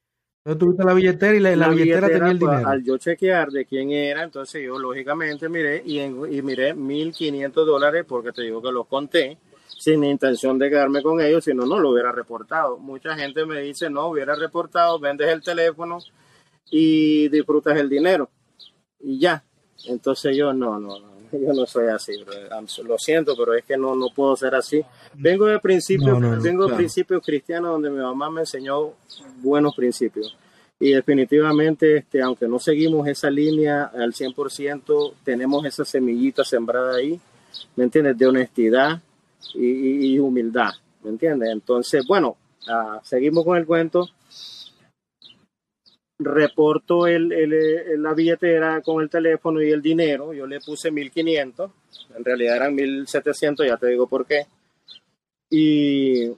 [0.47, 2.69] Entonces tuviste la billetera y la, billetera, tenía el dinero.
[2.69, 8.05] Al yo chequear de quién era, entonces yo lógicamente miré y, y miré 1.500 dólares
[8.07, 9.39] porque te digo que los conté
[9.79, 12.77] sin intención de quedarme con ellos, si no, no lo hubiera reportado.
[12.77, 15.99] Mucha gente me dice, no, hubiera reportado, vendes el teléfono
[16.71, 18.29] y disfrutas el dinero.
[19.01, 19.43] Y ya.
[19.87, 22.13] Entonces yo no, no, no yo no soy así,
[22.85, 24.83] lo siento, pero es que no, no puedo ser así.
[25.15, 28.93] Vengo de principios, vengo de principios cristianos donde mi mamá me enseñó
[29.43, 30.37] buenos principios.
[30.81, 37.21] Y definitivamente, este, aunque no seguimos esa línea al 100%, tenemos esa semillita sembrada ahí,
[37.77, 38.19] ¿me entiendes?
[38.19, 39.01] De honestidad,
[39.55, 40.71] y, humildad,
[41.03, 41.51] ¿me entiendes?
[41.53, 42.37] Entonces, bueno,
[42.69, 44.09] ah, seguimos con el cuento.
[46.19, 47.29] Reporto el,
[48.01, 50.33] la billetera con el teléfono y el dinero.
[50.33, 51.71] Yo le puse 1500,
[52.17, 54.47] en realidad eran 1700, ya te digo por qué.
[55.51, 56.31] Y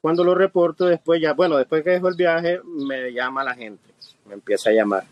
[0.00, 3.82] cuando lo reporto, después ya, bueno, después que dejo el viaje, me llama la gente,
[4.26, 5.04] me empieza a llamar.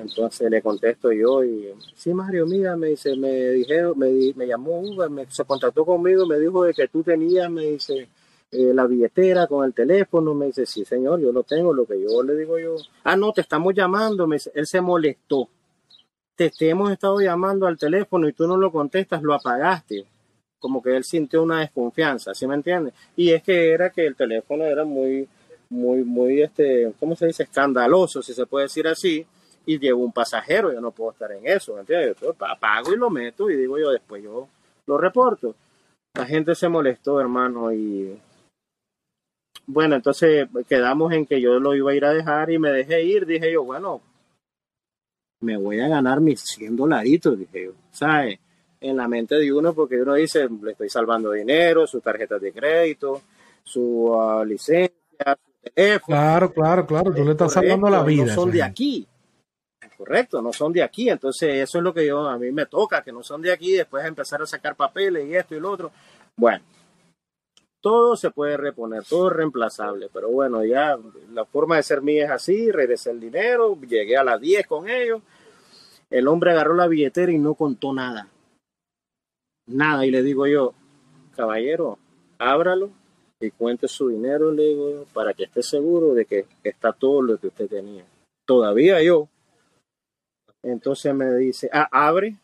[0.00, 4.80] Entonces le contesto yo y, sí, Mario, mira, me dice, me dijeron, me, me llamó
[4.80, 8.08] Uber, me, se contactó conmigo, me dijo de que tú tenías, me dice,
[8.54, 12.00] eh, la billetera con el teléfono, me dice, sí, señor, yo lo tengo, lo que
[12.00, 15.48] yo le digo yo, ah, no, te estamos llamando, me dice, él se molestó,
[16.36, 20.06] te, te hemos estado llamando al teléfono y tú no lo contestas, lo apagaste,
[20.60, 22.94] como que él sintió una desconfianza, ¿sí me entiendes?
[23.16, 25.28] Y es que era que el teléfono era muy,
[25.68, 27.42] muy, muy, este, ¿cómo se dice?
[27.42, 29.26] Escandaloso, si se puede decir así,
[29.66, 32.16] y llevo un pasajero, yo no puedo estar en eso, ¿entiendes?
[32.20, 34.48] Yo apago y lo meto y digo yo, después yo
[34.86, 35.54] lo reporto.
[36.14, 38.16] La gente se molestó, hermano, y
[39.66, 43.02] bueno, entonces quedamos en que yo lo iba a ir a dejar y me dejé
[43.02, 44.00] ir, dije yo, bueno,
[45.40, 48.38] me voy a ganar mis 100 dolaritos, dije yo, ¿sabes?
[48.80, 52.52] En la mente de uno, porque uno dice, le estoy salvando dinero, sus tarjetas de
[52.52, 53.22] crédito,
[53.62, 56.16] su ah, licencia, su teléfono.
[56.16, 58.26] Claro, claro, claro, tú le estás salvando la vida.
[58.26, 59.06] No son de aquí
[59.96, 63.02] correcto, no son de aquí, entonces eso es lo que yo a mí me toca,
[63.02, 65.92] que no son de aquí, después empezar a sacar papeles y esto y lo otro.
[66.36, 66.64] Bueno,
[67.84, 70.98] todo se puede reponer, todo es reemplazable, pero bueno, ya
[71.34, 74.88] la forma de ser mía es así, regresé el dinero, llegué a las 10 con
[74.88, 75.20] ellos,
[76.08, 78.28] el hombre agarró la billetera y no contó nada,
[79.66, 80.72] nada, y le digo yo,
[81.36, 81.98] caballero,
[82.38, 82.88] ábralo
[83.38, 87.36] y cuente su dinero, le digo, para que esté seguro de que está todo lo
[87.36, 88.06] que usted tenía.
[88.46, 89.28] Todavía yo,
[90.62, 92.38] entonces me dice, ah, abre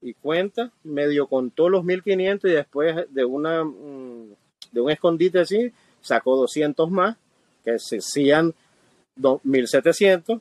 [0.00, 4.39] y cuenta, medio contó los 1500 y después de una mm,
[4.72, 7.16] de un escondite así, sacó 200 más,
[7.64, 8.54] que se hacían
[9.42, 10.40] 1700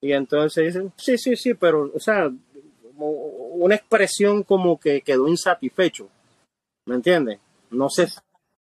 [0.00, 2.30] y entonces dice, sí, sí, sí, pero, o sea,
[2.96, 6.08] una expresión como que quedó insatisfecho,
[6.86, 7.38] ¿me entiendes?
[7.70, 8.08] No sé,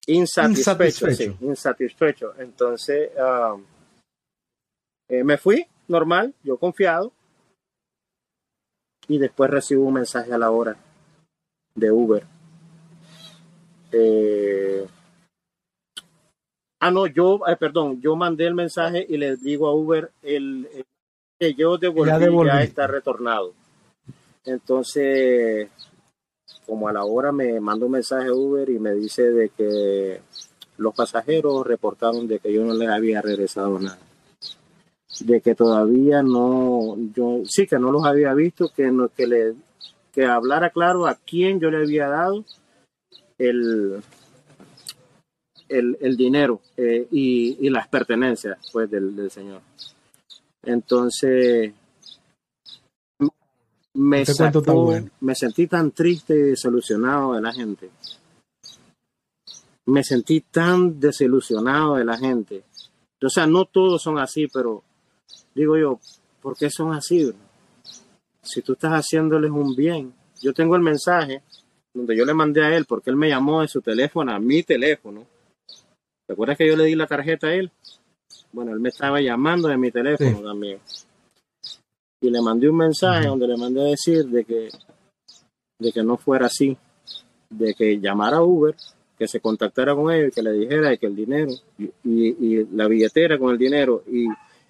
[0.08, 1.38] insatisfecho, insatisfecho.
[1.40, 2.34] Sí, insatisfecho.
[2.40, 3.58] Entonces, ah,
[5.10, 7.12] eh, me fui, normal, yo confiado,
[9.08, 10.78] y después recibo un mensaje a la hora
[11.76, 12.26] de Uber.
[13.92, 14.23] Eh,
[16.84, 20.68] ah, no, yo, eh, perdón, yo mandé el mensaje y le digo a Uber el,
[21.40, 22.12] que yo devolví
[22.46, 23.54] ya, está retornado.
[24.44, 25.70] Entonces,
[26.66, 30.20] como a la hora me manda un mensaje Uber y me dice de que
[30.76, 34.00] los pasajeros reportaron de que yo no les había regresado nada.
[35.22, 39.54] De que todavía no, yo sí que no los había visto, que, no, que, le,
[40.12, 42.44] que hablara claro a quién yo le había dado
[43.38, 44.04] el,
[45.80, 49.62] el, dinero eh, y, las pertenencias pues, del, del Señor.
[50.64, 51.74] Entonces,
[53.96, 54.52] me, este
[55.20, 57.90] me sentí tan triste y desilusionado de la gente.
[59.86, 62.64] Me sentí tan desilusionado de la gente.
[63.22, 64.84] O sea, no todos son así, pero
[65.54, 66.00] digo yo,
[66.42, 67.32] ¿por qué son así?
[68.42, 70.14] Si tú estás haciéndoles un bien.
[70.42, 71.42] Yo tengo el mensaje
[71.94, 74.64] donde yo le mandé a él, porque él me llamó de su teléfono a mi
[74.64, 75.26] teléfono.
[76.34, 77.70] ¿Te acuerdas que yo le di la tarjeta a él?
[78.52, 80.80] Bueno, él me estaba llamando de mi teléfono también
[82.22, 84.70] y le mandé un mensaje donde le mandé a decir de que,
[85.78, 86.76] de que no fuera así,
[87.52, 88.74] de que llamara a Uber,
[89.16, 92.88] que se contactara con ellos y que le dijera que el dinero y, y, la
[92.88, 94.26] billetera con el dinero y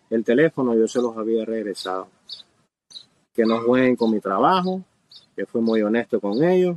[0.09, 2.09] el teléfono yo se los había regresado.
[3.33, 4.83] Que no jueguen con mi trabajo,
[5.33, 6.75] que fui muy honesto con ellos.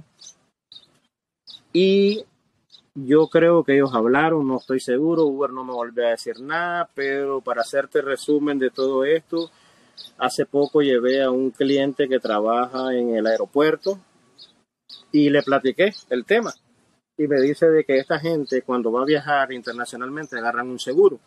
[1.72, 2.22] Y
[2.96, 6.90] yo creo que ellos hablaron, no estoy seguro, Uber no me volvió a decir nada,
[6.94, 9.50] pero para hacerte resumen de todo esto,
[10.18, 13.98] Hace poco llevé a un cliente que trabaja en el aeropuerto
[15.12, 16.52] y le platiqué el tema.
[17.18, 21.18] Y me dice de que esta gente cuando va a viajar internacionalmente agarran un seguro.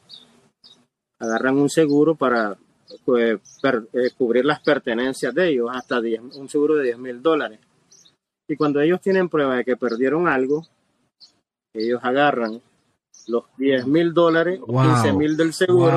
[1.19, 2.57] Agarran un seguro para
[3.05, 7.59] pues, eh, cubrir las pertenencias de ellos, hasta un seguro de 10 mil dólares.
[8.47, 10.65] Y cuando ellos tienen prueba de que perdieron algo,
[11.73, 12.61] ellos agarran
[13.27, 15.91] los 10 mil dólares, 15 mil del seguro.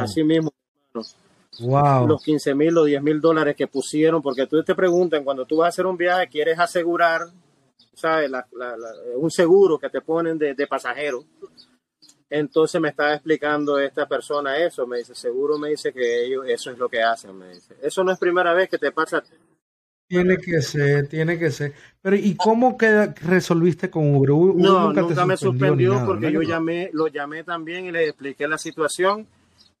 [0.00, 0.52] Así mismo,
[1.58, 5.58] los 15 mil o 10 mil dólares que pusieron, porque tú te preguntan, cuando tú
[5.58, 7.22] vas a hacer un viaje, quieres asegurar,
[7.94, 8.30] ¿sabes?
[9.16, 11.24] un seguro que te ponen de, de pasajero.
[12.28, 16.70] Entonces me estaba explicando esta persona eso, me dice, seguro me dice que ellos eso
[16.70, 17.76] es lo que hacen, me dice.
[17.82, 19.22] Eso no es primera vez que te pasa.
[20.12, 21.72] Tiene que ser, tiene que ser.
[22.02, 24.28] Pero ¿y cómo queda, resolviste con Uber?
[24.28, 29.26] no, nunca, me suspendió porque yo llamé, lo llamé también y le expliqué la situación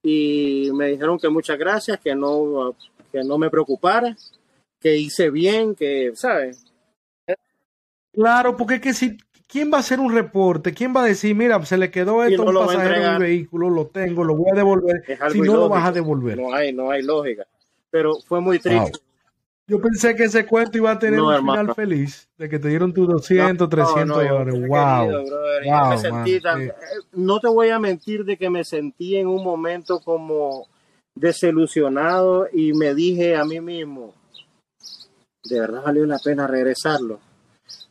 [0.02, 2.74] y me dijeron que muchas gracias, que no,
[3.12, 4.16] que no me preocupara,
[4.80, 6.64] que hice bien, que, ¿sabes?
[8.14, 10.72] Claro, porque que si, ¿quién va a hacer un reporte?
[10.72, 13.88] ¿Quién va a decir, mira, se le quedó esto a un pasajero un vehículo, lo
[13.88, 15.04] tengo, lo voy a devolver?
[15.30, 16.38] Si no lo vas a devolver.
[16.38, 17.46] No hay, no hay lógica.
[17.90, 18.98] Pero fue muy triste.
[19.68, 22.92] Yo pensé que ese cuento iba a tener un final feliz, de que te dieron
[22.92, 24.68] tus 200, 300 dólares.
[24.68, 25.10] Wow.
[25.64, 26.72] Eh,
[27.12, 30.66] no te voy a mentir de que me sentí en un momento como
[31.14, 34.14] desilusionado y me dije a mí mismo,
[35.44, 37.20] de verdad valió la pena regresarlo.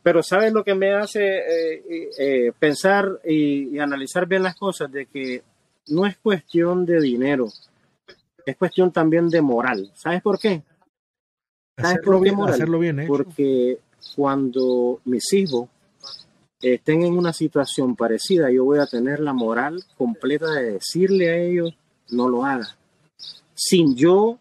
[0.02, 4.92] Pero ¿sabes lo que me hace eh, eh, pensar y, y analizar bien las cosas?
[4.92, 5.42] De que
[5.88, 7.48] no es cuestión de dinero,
[8.44, 9.90] es cuestión también de moral.
[9.94, 10.62] ¿Sabes por qué?
[11.84, 13.78] Hacerlo bien, hacerlo bien Porque
[14.14, 15.68] cuando mis hijos
[16.60, 21.36] estén en una situación parecida, yo voy a tener la moral completa de decirle a
[21.36, 21.74] ellos,
[22.10, 22.76] no lo haga,
[23.54, 24.38] sin yo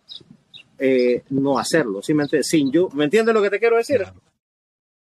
[0.78, 2.48] eh, no hacerlo, ¿sí me entiendes?
[2.48, 4.04] Sin yo, ¿me entiendes lo que te quiero decir?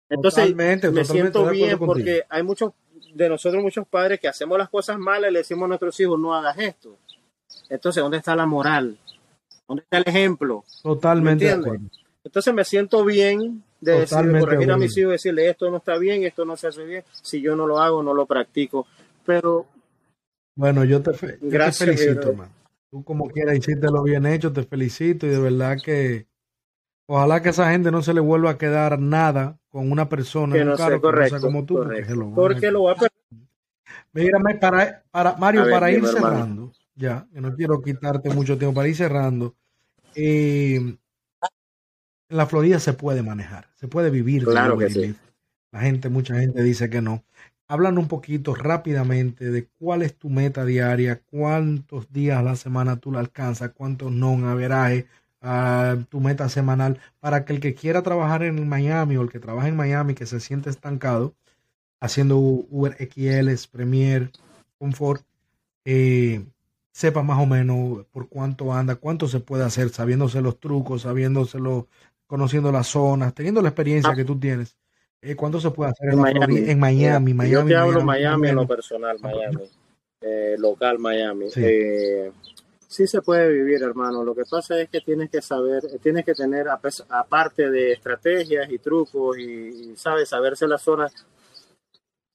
[0.08, 2.72] Entonces, me siento bien porque hay muchos
[3.14, 6.18] de nosotros, muchos padres que hacemos las cosas malas y le decimos a nuestros hijos,
[6.18, 6.96] no hagas esto.
[7.68, 8.98] Entonces, ¿dónde está la moral?
[9.66, 10.64] ¿Dónde está el ejemplo?
[10.82, 11.50] Totalmente
[12.24, 16.22] entonces me siento bien de decir, corregir a mis hijos, decirle esto no está bien,
[16.24, 18.86] esto no se hace bien, si yo no lo hago, no lo practico.
[19.26, 19.66] Pero.
[20.54, 22.52] Bueno, yo te, felicito, hermano.
[22.90, 26.26] Tú como quieras hiciste lo bien hecho, te felicito y de verdad que
[27.06, 30.64] ojalá que esa gente no se le vuelva a quedar nada con una persona que
[30.64, 31.76] no sea correcto, como tú,
[32.34, 33.10] porque, lo, va a perder.
[34.12, 38.88] Mírame, para, para Mario, para ir cerrando, ya, que no quiero quitarte mucho tiempo, para
[38.88, 39.54] ir cerrando,
[40.14, 40.98] eh,
[42.32, 44.44] en la Florida se puede manejar, se puede vivir.
[44.44, 45.14] Claro que sí.
[45.70, 47.22] La gente, mucha gente dice que no.
[47.68, 52.96] Hablan un poquito rápidamente de cuál es tu meta diaria, cuántos días a la semana
[52.96, 55.06] tú la alcanzas, cuántos no averaje,
[55.42, 59.38] uh, tu meta semanal, para que el que quiera trabajar en Miami o el que
[59.38, 61.34] trabaja en Miami que se siente estancado,
[62.00, 64.30] haciendo Uber XL, Premier,
[64.78, 65.22] Comfort,
[65.84, 66.46] eh,
[66.92, 71.58] sepa más o menos por cuánto anda, cuánto se puede hacer, sabiéndose los trucos, sabiéndose
[71.58, 71.84] los,
[72.32, 74.16] conociendo las zonas, teniendo la experiencia ah.
[74.16, 74.74] que tú tienes.
[75.20, 76.58] Eh, ¿Cuándo se puede hacer en, Miami?
[76.70, 77.52] En Miami, Miami.
[77.52, 79.64] Yo te hablo Miami, en lo personal, Miami.
[80.18, 81.50] Eh, local Miami.
[81.50, 81.60] Sí.
[81.62, 82.32] Eh,
[82.88, 84.24] sí se puede vivir, hermano.
[84.24, 88.78] Lo que pasa es que tienes que saber, tienes que tener, aparte de estrategias y
[88.78, 91.12] trucos y, sabes, saberse las zonas,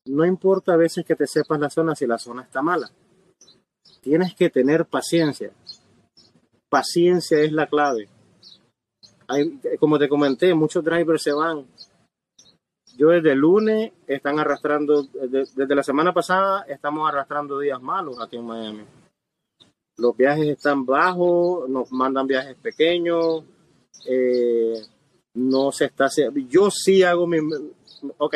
[0.05, 2.91] no importa a veces que te sepas la zona si la zona está mala.
[4.01, 5.49] Tienes que tener paciencia.
[6.69, 8.09] Paciencia es la clave.
[9.27, 11.65] Hay, como te comenté, muchos drivers se van.
[12.97, 18.37] Yo desde el lunes están arrastrando, desde, la semana pasada estamos arrastrando días malos aquí
[18.37, 18.83] en Miami.
[19.97, 23.43] Los viajes están bajos, nos mandan viajes pequeños,
[24.07, 24.81] eh,
[25.35, 26.07] no se está.
[26.49, 27.37] Yo sí hago mi.
[28.17, 28.35] Ok,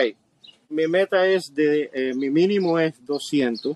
[0.69, 1.89] mi meta es de.
[1.93, 3.75] Eh, mi mínimo es 200,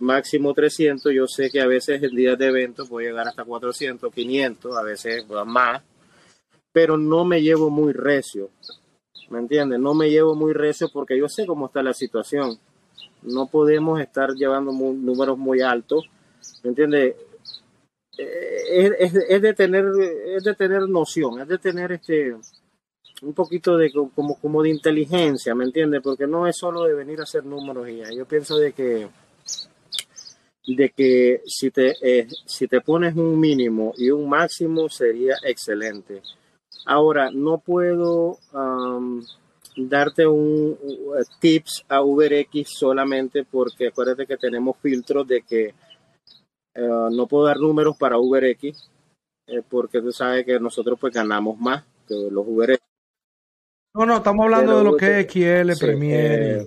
[0.00, 1.12] máximo 300.
[1.12, 4.82] Yo sé que a veces en días de evento puedo llegar hasta 400, 500, a
[4.82, 5.82] veces más,
[6.72, 8.50] pero no me llevo muy recio.
[9.30, 9.78] ¿Me entiendes?
[9.78, 12.58] No me llevo muy recio porque yo sé cómo está la situación.
[13.22, 16.08] No podemos estar llevando números muy altos.
[16.62, 17.16] ¿Me entiendes?
[18.16, 19.84] Eh, es, es, de tener
[20.26, 22.34] es de tener noción, es de tener este
[23.22, 26.00] un poquito de como, como de inteligencia, ¿me entiendes?
[26.02, 28.10] Porque no es solo de venir a hacer números y ya.
[28.12, 29.08] Yo pienso de que
[30.76, 36.22] de que si te eh, si te pones un mínimo y un máximo sería excelente.
[36.84, 38.38] Ahora, no puedo
[39.76, 40.76] darte un,
[41.40, 45.74] tips a UberX solamente porque acuérdate que tenemos filtros de que
[46.74, 48.90] eh, no puedo dar números para UberX
[49.46, 52.82] eh, porque tú sabes que nosotros pues ganamos más que los UberX.
[53.94, 56.60] No, no, estamos hablando de lo que es XL, Premier.
[56.60, 56.66] Eh,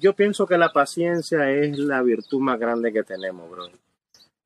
[0.00, 3.68] yo pienso que la paciencia es la virtud más grande que tenemos, bro.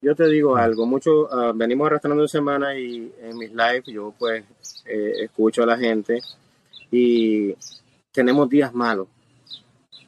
[0.01, 4.45] Yo te digo algo, mucho, ah, venimos arrastrando semana y en mis lives yo pues
[4.85, 6.21] escucho a la gente
[6.91, 7.55] y
[8.13, 9.09] tenemos días malos.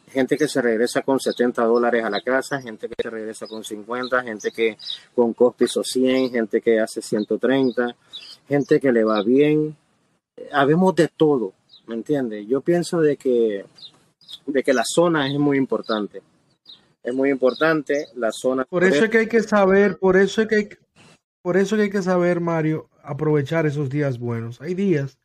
[0.09, 3.64] Gente que se regresa con 70 dólares a la casa, gente que se regresa con
[3.64, 4.76] 50, gente que
[5.14, 7.97] con costo hizo 100, gente que hace 130,
[8.49, 9.76] gente que le va bien.
[10.53, 11.53] Habemos de todo,
[11.86, 12.47] ¿me entiendes?
[12.47, 13.64] Yo pienso de que,
[14.45, 16.22] de que la zona es muy importante
[17.07, 18.64] es muy importante la zona.
[18.64, 20.68] Por eso es que hay que saber, por eso es que hay,
[21.41, 24.61] por eso que hay que saber, Mario, aprovechar esos días buenos.
[24.61, 25.16] Hay días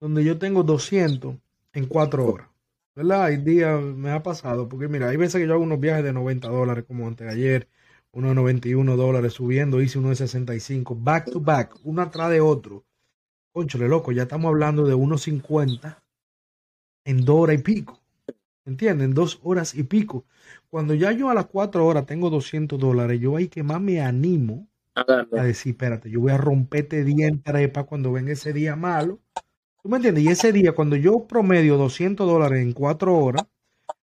[0.00, 1.36] donde yo tengo 200
[1.74, 2.48] en cuatro horas.
[2.96, 3.26] ¿Verdad?
[3.26, 6.12] Hay días, me ha pasado, porque mira, hay veces que yo hago unos viajes de
[6.12, 7.68] 90 dólares, como antes de ayer,
[8.10, 12.40] uno de 91 dólares subiendo, hice uno de 65, back to back, uno atrás de
[12.40, 12.84] otro.
[13.52, 16.02] Conchole, loco, ya estamos hablando de unos 50
[17.04, 18.00] en dos horas y pico.
[18.68, 19.14] ¿Entienden?
[19.14, 20.26] Dos horas y pico.
[20.68, 24.02] Cuando ya yo a las cuatro horas tengo 200 dólares, yo ahí que más me
[24.02, 28.76] animo a, decir, espérate, yo voy a romperte día en trepa cuando venga ese día
[28.76, 29.20] malo.
[29.82, 30.24] ¿Tú me entiendes?
[30.24, 33.46] Y ese día, cuando yo promedio 200 dólares en cuatro horas,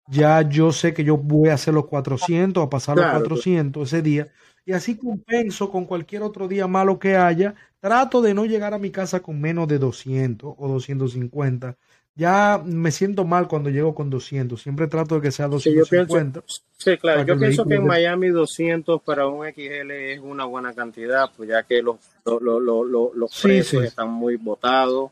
[0.09, 4.03] ya yo sé que yo voy a hacer los 400, a pasar los 400 ese
[4.03, 4.29] día.
[4.67, 7.55] Y así compenso con cualquier otro día malo que haya.
[7.81, 11.79] Trato de no llegar a mi casa con menos de 200 o 250
[12.21, 14.61] ya me siento mal cuando llego con 200.
[14.61, 16.43] Siempre trato de que sea 250.
[16.77, 17.25] Sí, claro.
[17.25, 21.63] Yo pienso que en Miami 200 para un XL es una buena cantidad, pues ya
[21.63, 21.97] que los,
[22.27, 25.11] los, precios están muy botados.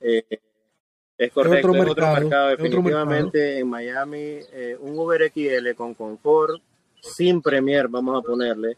[0.00, 0.24] Eh,
[1.16, 2.48] es correcto, es otro mercado.
[2.48, 6.60] Definitivamente en Miami, eh, un Uber XL con confort,
[7.00, 8.76] sin Premier, vamos a ponerle,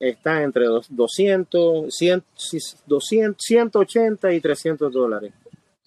[0.00, 2.24] está entre 200, 100,
[2.84, 5.32] 200 180 y 300 dólares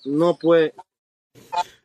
[0.06, 0.74] no puede.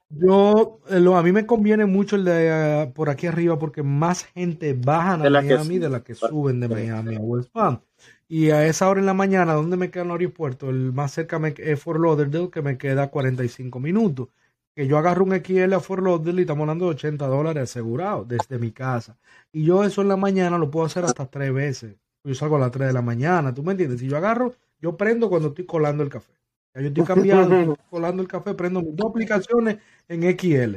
[0.08, 3.82] Yo, eh, lo, a mí me conviene mucho el de ah, por aquí arriba porque
[3.82, 7.80] más gente baja a Miami de la que suben de Miami a West Palm.
[8.28, 10.70] Y a esa hora en la mañana, donde me queda el aeropuerto?
[10.70, 14.28] El más cerca me, es Fort Lauderdale, que me queda 45 minutos.
[14.74, 18.24] Que yo agarro un XL a Fort Lauderdale y estamos hablando de 80 dólares asegurado
[18.24, 19.16] desde mi casa.
[19.52, 21.96] Y yo eso en la mañana lo puedo hacer hasta tres veces.
[22.24, 24.00] Yo salgo a las 3 de la mañana, ¿tú me entiendes?
[24.00, 26.35] Si yo agarro, yo prendo cuando estoy colando el café
[26.80, 30.76] yo estoy cambiando, colando el café, prendo dos aplicaciones en XL.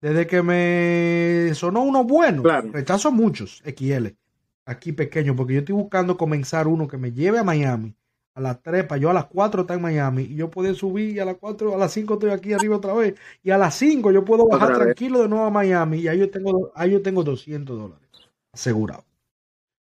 [0.00, 4.08] Desde que me sonó uno bueno, rechazo muchos XL,
[4.64, 7.94] aquí pequeño, porque yo estoy buscando comenzar uno que me lleve a Miami
[8.38, 11.16] a las 3, para yo a las 4 estar en Miami y yo puedo subir
[11.16, 13.74] y a las 4, a las 5 estoy aquí arriba otra vez y a las
[13.74, 17.02] 5 yo puedo bajar tranquilo de nuevo a Miami y ahí yo tengo, ahí yo
[17.02, 18.08] tengo 200 dólares
[18.52, 19.04] asegurado.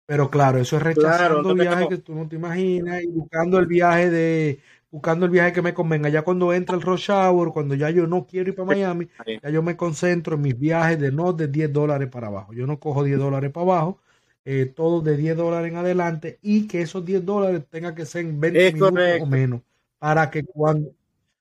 [0.06, 4.08] Pero claro, eso es rechazando viajes que tú no te imaginas y buscando el viaje
[4.08, 4.60] de
[4.90, 6.08] buscando el viaje que me convenga.
[6.08, 9.08] Ya cuando entra el rush hour, cuando ya yo no quiero ir para Miami,
[9.42, 12.52] ya yo me concentro en mis viajes de no de 10 dólares para abajo.
[12.52, 14.00] Yo no cojo 10 dólares para abajo,
[14.44, 18.26] eh, todo de 10 dólares en adelante y que esos 10 dólares tengan que ser
[18.26, 19.60] en 20 minutos o menos
[19.98, 20.90] para que cuando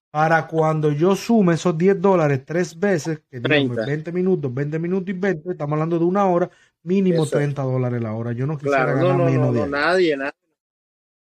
[0.10, 5.12] para cuando yo sume esos 10 dólares tres veces, que 20 minutos, 20 minutos y
[5.12, 6.50] 20, estamos hablando de una hora,
[6.84, 8.32] mínimo 30 dólares la hora.
[8.32, 10.45] Yo no quisiera ganar menos de nadie, nadie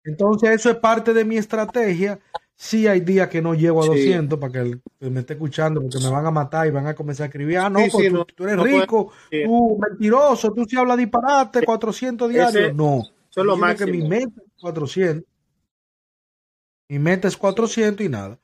[0.08, 2.20] Entonces eso es parte de mi estrategia.
[2.56, 6.00] Sí hay días que no llego a 200 para que, el, me esté escuchando porque
[6.00, 8.60] me van a matar y van a comenzar a escribir, ah, no, pues tú, eres
[8.64, 12.74] rico, tú mentiroso, tú sí hablas disparate, 400 diarios.
[12.74, 13.92] no, eso es lo máximo.
[13.92, 15.30] que mi meta es 400.
[16.90, 18.40] Mi meta es 400 y nada.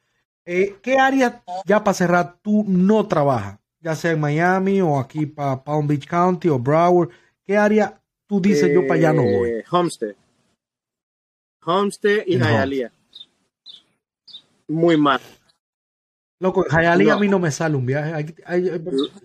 [0.45, 3.57] Eh, ¿Qué área, ya para cerrar, tú no trabajas?
[3.79, 7.09] Ya sea en Miami o aquí para Palm Beach County o Broward.
[7.45, 9.49] ¿Qué área tú dices yo para allá no voy?
[9.49, 10.15] Eh, Homestead.
[11.65, 12.91] Homestead y Hialeah.
[14.67, 15.21] Muy mal.
[16.39, 18.35] Loco, Hialeah a mí no me sale un viaje.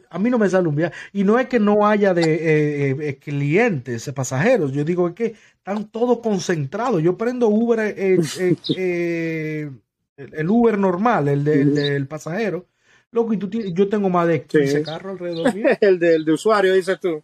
[0.09, 0.95] a mí no me sale un viaje.
[1.13, 4.71] Y no es que no haya de eh, eh, clientes, pasajeros.
[4.71, 7.03] Yo digo que están todos concentrados.
[7.03, 9.71] Yo prendo Uber, eh,
[10.17, 12.67] el Uber normal, el, del pasajero.
[13.11, 15.67] Loco, y tú yo tengo más de 15 carros alrededor mío.
[15.81, 17.21] el, de, de usuario, dices tú.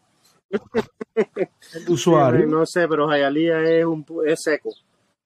[0.50, 2.46] el de usuario.
[2.46, 4.70] no sé, pero Hialeah es, un, es seco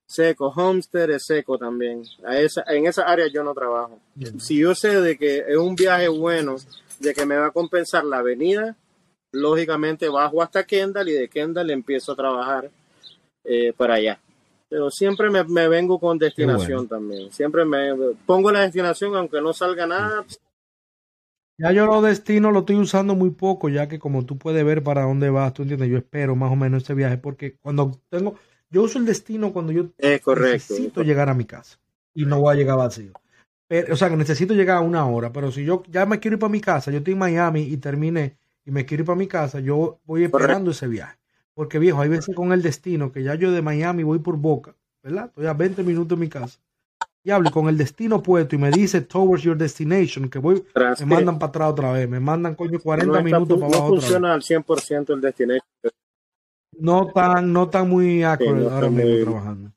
[0.09, 0.49] seco.
[0.49, 2.03] Homestead es seco también.
[2.25, 4.01] A esa, en esa área yo no trabajo.
[4.39, 6.57] Si yo sé de que es un viaje bueno,
[6.99, 8.77] de que me va a compensar la avenida,
[9.33, 12.71] lógicamente bajo hasta Kendall y de Kendall empiezo a trabajar
[13.45, 14.19] eh, para allá.
[14.69, 17.31] Pero siempre me, vengo con destinación también.
[17.33, 17.95] Siempre me
[18.27, 20.25] pongo la destinación aunque no salga nada.
[21.61, 24.85] Ya yo lo destino lo estoy usando muy poco, ya que como tú puedes ver
[24.85, 28.37] para dónde vas, tú entiendes, yo espero más o menos ese viaje, porque cuando tengo,
[28.71, 31.79] yo uso el destino cuando yo necesito llegar a mi casa
[32.15, 33.13] y no voy a llegar vacío.
[33.67, 36.37] Pero, o sea, que necesito llegar a una hora, pero si yo ya me quiero
[36.37, 39.19] ir para mi casa, yo estoy en Miami y terminé y me quiero ir para
[39.19, 41.19] mi casa, yo voy esperando ese viaje.
[41.55, 44.75] Porque viejo, hay veces con el destino que ya yo de Miami voy por Boca,
[45.03, 45.27] ¿verdad?
[45.27, 46.59] Estoy a 20 minutos de mi casa.
[47.25, 50.65] Y hablo con el destino puesto y me dice towards your destination, que voy,
[51.01, 53.95] me mandan para atrás otra vez, me mandan coño 40 minutos para abajo.
[53.95, 55.69] No funciona al 100% el destination.
[56.81, 59.73] No tan, no tan muy acorde ahora mismo trabajando.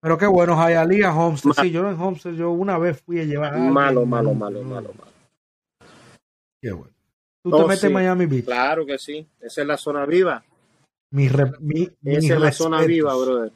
[0.00, 1.62] Pero qué bueno, Hialeah, Homestead.
[1.62, 3.56] Sí, yo en Homestead, yo una vez fui a llevar.
[3.58, 5.12] malo, malo, malo, malo, malo.
[6.60, 6.92] Qué bueno.
[7.42, 8.44] ¿Tú te metes en Miami Beach?
[8.44, 9.26] Claro que sí.
[9.40, 10.42] Esa es la zona viva.
[11.10, 11.28] Mi,
[11.60, 13.52] mi Esa es la zona viva, brother.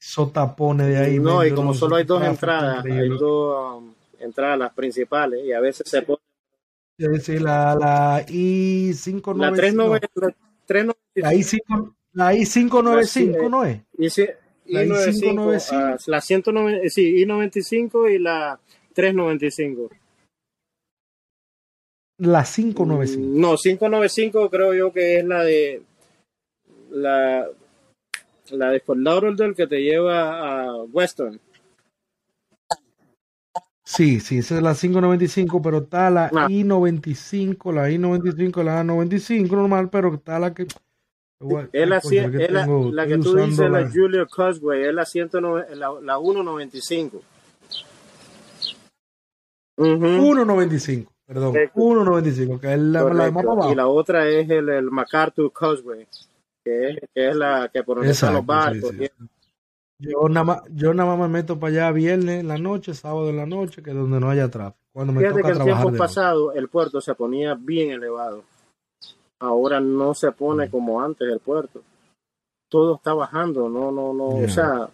[0.00, 1.18] Esos tapones de ahí.
[1.18, 5.60] No, y como solo hay dos entradas, hay dos um, entradas, las principales, y a
[5.60, 6.20] veces se pone.
[7.20, 9.36] Sí, la, la I595.
[9.36, 10.49] La 390.
[11.14, 13.86] La I5, la I595, ¿no es?
[14.66, 16.06] la I595.
[16.06, 18.60] la 190, sí, I95 y la
[18.94, 19.90] 395.
[22.18, 23.20] La 595.
[23.20, 25.82] Mm, no, 595 creo yo que es la de
[26.90, 27.48] la
[28.50, 31.40] la de Fort Lauderdale que te lleva a Western.
[33.90, 36.46] Sí, sí, esa es la 595, pero está la ah.
[36.48, 40.62] I95, la I95, la A95 normal, pero está la que...
[40.62, 42.00] es la,
[42.92, 47.20] la, que tú dices, la, Julia Cosway, es la, 109, la, la 195.
[49.76, 53.72] 195, perdón, 195, que es la, la más abajo.
[53.72, 56.06] Y la otra es el, el MacArthur Causeway,
[56.62, 58.90] que es, que es la que por donde están los barcos.
[58.90, 59.26] Sí, sí.
[60.00, 63.28] Yo nada, más, yo nada más me meto para allá viernes en la noche, sábado
[63.28, 64.80] en la noche, que es donde no haya tráfico.
[64.92, 68.42] Cuando me Fíjate toca que el tiempo pasado el puerto se ponía bien elevado.
[69.38, 70.70] Ahora no se pone mm.
[70.70, 71.82] como antes el puerto.
[72.70, 74.88] Todo está bajando, no, no, no, o sea...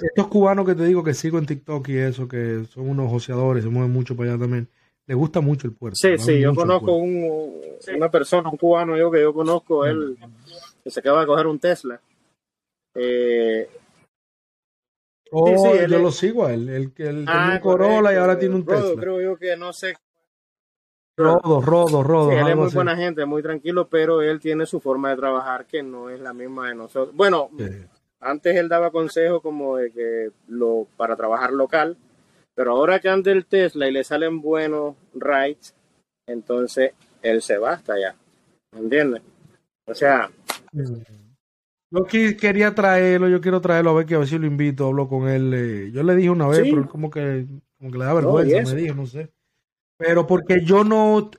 [0.00, 3.64] Estos cubanos que te digo que sigo en TikTok y eso, que son unos joseadores,
[3.64, 4.68] se mueven mucho para allá también,
[5.06, 5.96] les gusta mucho el puerto.
[5.96, 7.50] Sí, sí, yo conozco un,
[7.96, 10.16] una persona, un cubano yo que yo conozco, él
[10.84, 12.00] que se acaba de coger un Tesla
[13.00, 13.68] eh,
[15.30, 18.56] oh, yo lo sigo a él, el que el, ah, un Corolla y ahora tiene
[18.56, 19.00] un Tesla.
[19.00, 19.96] Creo yo que no sé.
[21.16, 22.32] Rodo, Rodo, Rodo.
[22.32, 25.82] él es muy buena gente, muy tranquilo, pero él tiene su forma de trabajar que
[25.82, 27.14] no es la misma de nosotros.
[27.14, 27.50] Bueno,
[28.20, 31.96] antes él daba consejos como de que lo para trabajar local,
[32.54, 35.74] pero ahora que anda el Tesla y le salen buenos rides,
[36.26, 36.92] entonces
[37.22, 38.14] él se va hasta allá.
[38.72, 39.22] ¿Me entiendes?
[39.86, 40.30] O sea,
[40.72, 41.27] mm.
[41.90, 45.08] Yo quería traerlo, yo quiero traerlo a ver que a ver si lo invito, hablo
[45.08, 45.52] con él.
[45.54, 47.46] Eh, yo le dije una vez, pero él como que,
[47.78, 49.30] como que le da vergüenza, me dijo, no sé.
[49.96, 51.30] Pero porque yo no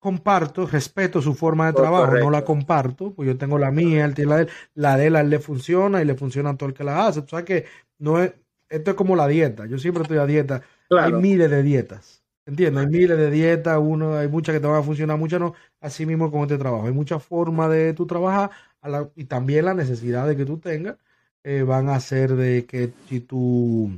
[0.00, 4.14] comparto, respeto su forma de trabajo, no la comparto, pues yo tengo la mía, él
[4.14, 6.68] tiene la de él, la de él, él le funciona y le funciona a todo
[6.68, 7.22] el que la hace.
[7.22, 7.64] Tú sabes que
[7.98, 8.34] no es,
[8.68, 12.22] esto es como la dieta, yo siempre estoy a dieta, hay miles de dietas.
[12.44, 12.84] ¿Entiendes?
[12.84, 15.54] Hay miles de dietas, uno, hay muchas que te van a funcionar, muchas no.
[15.80, 16.88] Así mismo con este trabajo.
[16.88, 18.50] Hay muchas formas de tu trabajar
[19.14, 20.96] y también las necesidades que tú tengas
[21.44, 23.90] eh, van a hacer de que si tu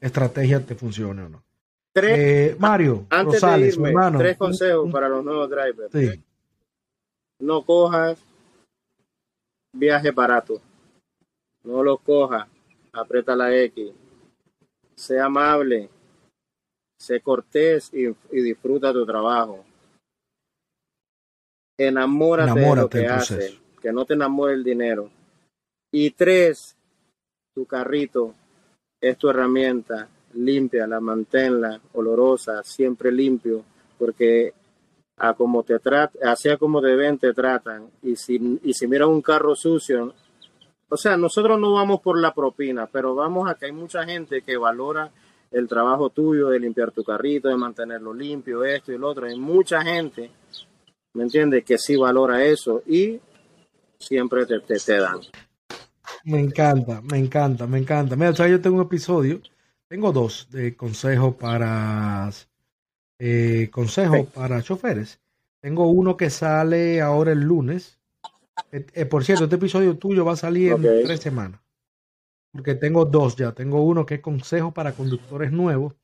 [0.00, 1.42] estrategia te funcione o no.
[1.92, 4.18] Tres, eh, Mario, Rosales, hermano.
[4.18, 6.20] Tres consejos para los nuevos drivers.
[7.40, 8.18] No cojas
[9.72, 10.60] viaje barato.
[11.64, 12.48] no los coja,
[12.92, 13.92] aprieta la X,
[14.94, 15.90] sea amable,
[16.98, 19.64] sé cortés y, disfruta tu trabajo.
[21.78, 25.10] Enamórate, de lo que haces, que no te enamore el dinero.
[25.92, 26.76] Y tres,
[27.54, 28.34] tu carrito
[29.00, 33.64] es tu herramienta, limpia, la manténla olorosa, siempre limpio,
[33.98, 34.52] porque
[35.16, 35.78] a como te
[36.22, 37.90] hacia como te ven, te tratan.
[38.02, 40.14] Y si, y si miras un carro sucio,
[40.88, 44.42] o sea, nosotros no vamos por la propina, pero vamos a que hay mucha gente
[44.42, 45.10] que valora
[45.50, 49.26] el trabajo tuyo de limpiar tu carrito, de mantenerlo limpio, esto y lo otro.
[49.26, 50.30] Hay mucha gente,
[51.14, 53.20] ¿me entiendes?, que sí valora eso y
[54.00, 55.20] siempre te, te, dan.
[56.24, 58.16] Me encanta, me encanta, me encanta.
[58.16, 59.40] Mira, yo tengo un episodio,
[59.86, 62.30] tengo dos de consejos para
[63.18, 65.20] eh, consejos para choferes.
[65.60, 68.00] Tengo uno que sale ahora el lunes,
[68.72, 71.60] eh, eh, por cierto, este episodio tuyo va a salir en tres semanas.
[72.52, 73.52] Porque tengo dos ya.
[73.52, 75.94] Tengo uno que es consejo para conductores nuevos.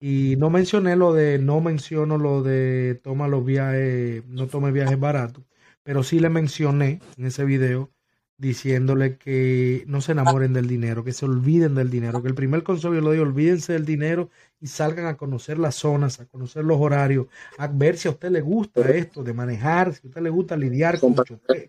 [0.00, 4.98] Y no mencioné lo de, no menciono lo de toma los viajes, no tome viajes
[4.98, 5.42] baratos.
[5.88, 7.88] Pero sí le mencioné en ese video
[8.36, 12.62] diciéndole que no se enamoren del dinero, que se olviden del dinero, que el primer
[12.62, 14.28] consejo yo lo digo, olvídense del dinero
[14.60, 18.30] y salgan a conocer las zonas, a conocer los horarios, a ver si a usted
[18.30, 21.16] le gusta esto de manejar, si a usted le gusta lidiar con,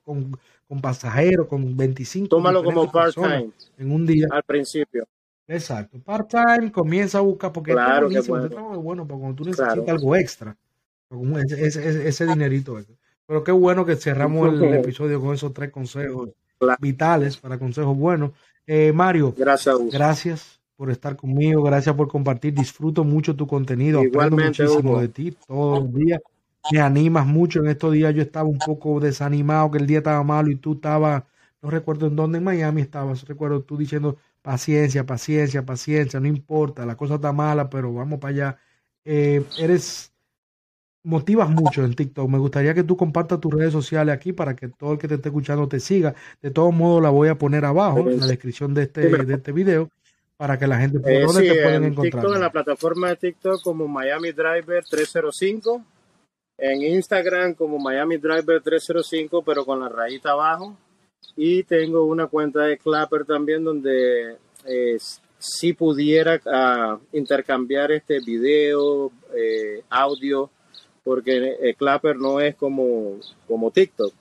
[0.03, 4.27] con, pasajeros, con 25 Tómalo como part-time en un día.
[4.31, 5.07] Al principio.
[5.47, 8.81] Exacto, part-time, comienza a buscar, porque claro, es bueno.
[8.81, 10.57] bueno, porque cuando tú necesitas algo extra,
[11.57, 12.77] ese, ese, dinerito.
[13.29, 16.31] Pero qué bueno que cerramos el episodio con esos tres consejos
[16.79, 18.31] vitales para consejos buenos.
[18.65, 22.55] Eh, Mario, gracias, gracias por estar conmigo, gracias por compartir.
[22.55, 26.19] Disfruto mucho tu contenido, Igualmente, muchísimo de ti todos los días.
[26.71, 27.59] Me animas mucho.
[27.59, 30.73] En estos días yo estaba un poco desanimado, que el día estaba malo y tú
[30.73, 31.23] estabas,
[31.61, 36.83] no recuerdo en dónde, en Miami estabas, recuerdo tú diciendo paciencia, paciencia, paciencia, no importa,
[36.83, 38.57] la cosa está mala, pero vamos para allá.
[39.05, 40.13] Eh, eres
[41.03, 42.29] motivas mucho en TikTok.
[42.29, 45.15] Me gustaría que tú compartas tus redes sociales aquí para que todo el que te
[45.15, 46.15] esté escuchando te siga.
[46.41, 49.51] De todos modos, la voy a poner abajo en la descripción de este, de este
[49.51, 49.89] video
[50.37, 52.23] para que la gente pueda eh, ¿dónde te pueden en encontrar?
[52.23, 55.83] TikTok, en la plataforma de TikTok como Miami Driver 305,
[56.57, 60.77] en Instagram como Miami Driver 305, pero con la rayita abajo.
[61.35, 64.97] Y tengo una cuenta de Clapper también donde eh,
[65.37, 70.49] si pudiera ah, intercambiar este video, eh, audio
[71.03, 74.13] porque Clapper no es como, como TikTok.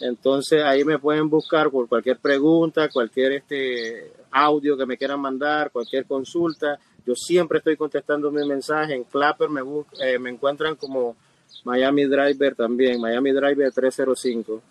[0.00, 5.70] Entonces ahí me pueden buscar por cualquier pregunta, cualquier este audio que me quieran mandar,
[5.70, 6.78] cualquier consulta.
[7.06, 8.94] Yo siempre estoy contestando mi mensaje.
[8.94, 9.60] En Clapper me,
[10.00, 11.16] eh, me encuentran como
[11.64, 14.62] Miami Driver también, Miami Driver 305.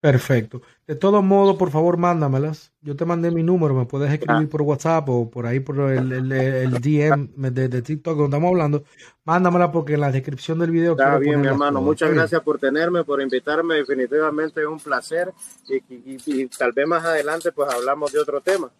[0.00, 0.62] Perfecto.
[0.86, 2.72] De todos modos, por favor, mándamelas.
[2.82, 4.50] Yo te mandé mi número, me puedes escribir ah.
[4.50, 8.84] por WhatsApp o por ahí por el, el, DM de, TikTok donde estamos hablando.
[9.24, 10.92] Mándamela porque en la descripción del video.
[10.92, 11.80] Está bien, mi hermano.
[11.80, 13.76] Muchas gracias por tenerme, por invitarme.
[13.76, 15.32] Definitivamente es un placer
[15.68, 18.70] y tal vez más adelante pues hablamos de otro tema.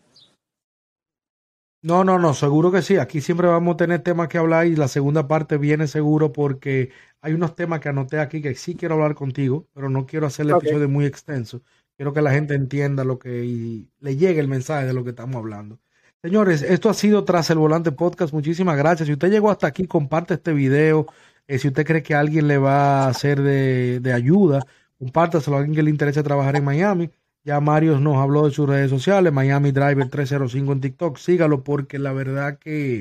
[1.86, 2.96] No, no, no, seguro que sí.
[2.96, 6.90] Aquí siempre vamos a tener temas que hablar y la segunda parte viene seguro porque
[7.20, 10.46] hay unos temas que anoté aquí que sí quiero hablar contigo, pero no quiero hacer
[10.46, 11.62] el episodio muy extenso.
[11.96, 15.10] Quiero que la gente entienda lo que y le llegue el mensaje de lo que
[15.10, 15.78] estamos hablando.
[16.20, 18.32] Señores, esto ha sido Tras el Volante Podcast.
[18.32, 19.06] Muchísimas gracias.
[19.06, 21.06] Si usted llegó hasta aquí, comparte este video.
[21.46, 24.66] Eh, si usted cree que alguien le va a ser de, de ayuda,
[24.98, 27.10] compártaselo a alguien que le interese trabajar en Miami.
[27.46, 31.16] Ya Mario nos habló de sus redes sociales, Miami Driver 305 en TikTok.
[31.16, 33.00] Sígalo porque la verdad que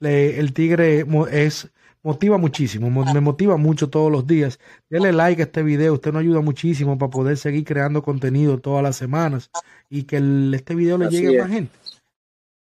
[0.00, 1.72] el tigre es
[2.04, 4.60] motiva muchísimo, me motiva mucho todos los días.
[4.88, 8.84] Dele like a este video, usted nos ayuda muchísimo para poder seguir creando contenido todas
[8.84, 9.50] las semanas
[9.90, 10.22] y que
[10.54, 11.76] este video le llegue a más gente.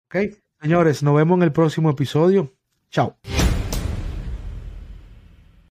[0.06, 2.53] Ok, señores, nos vemos en el próximo episodio.
[2.91, 3.18] Chao.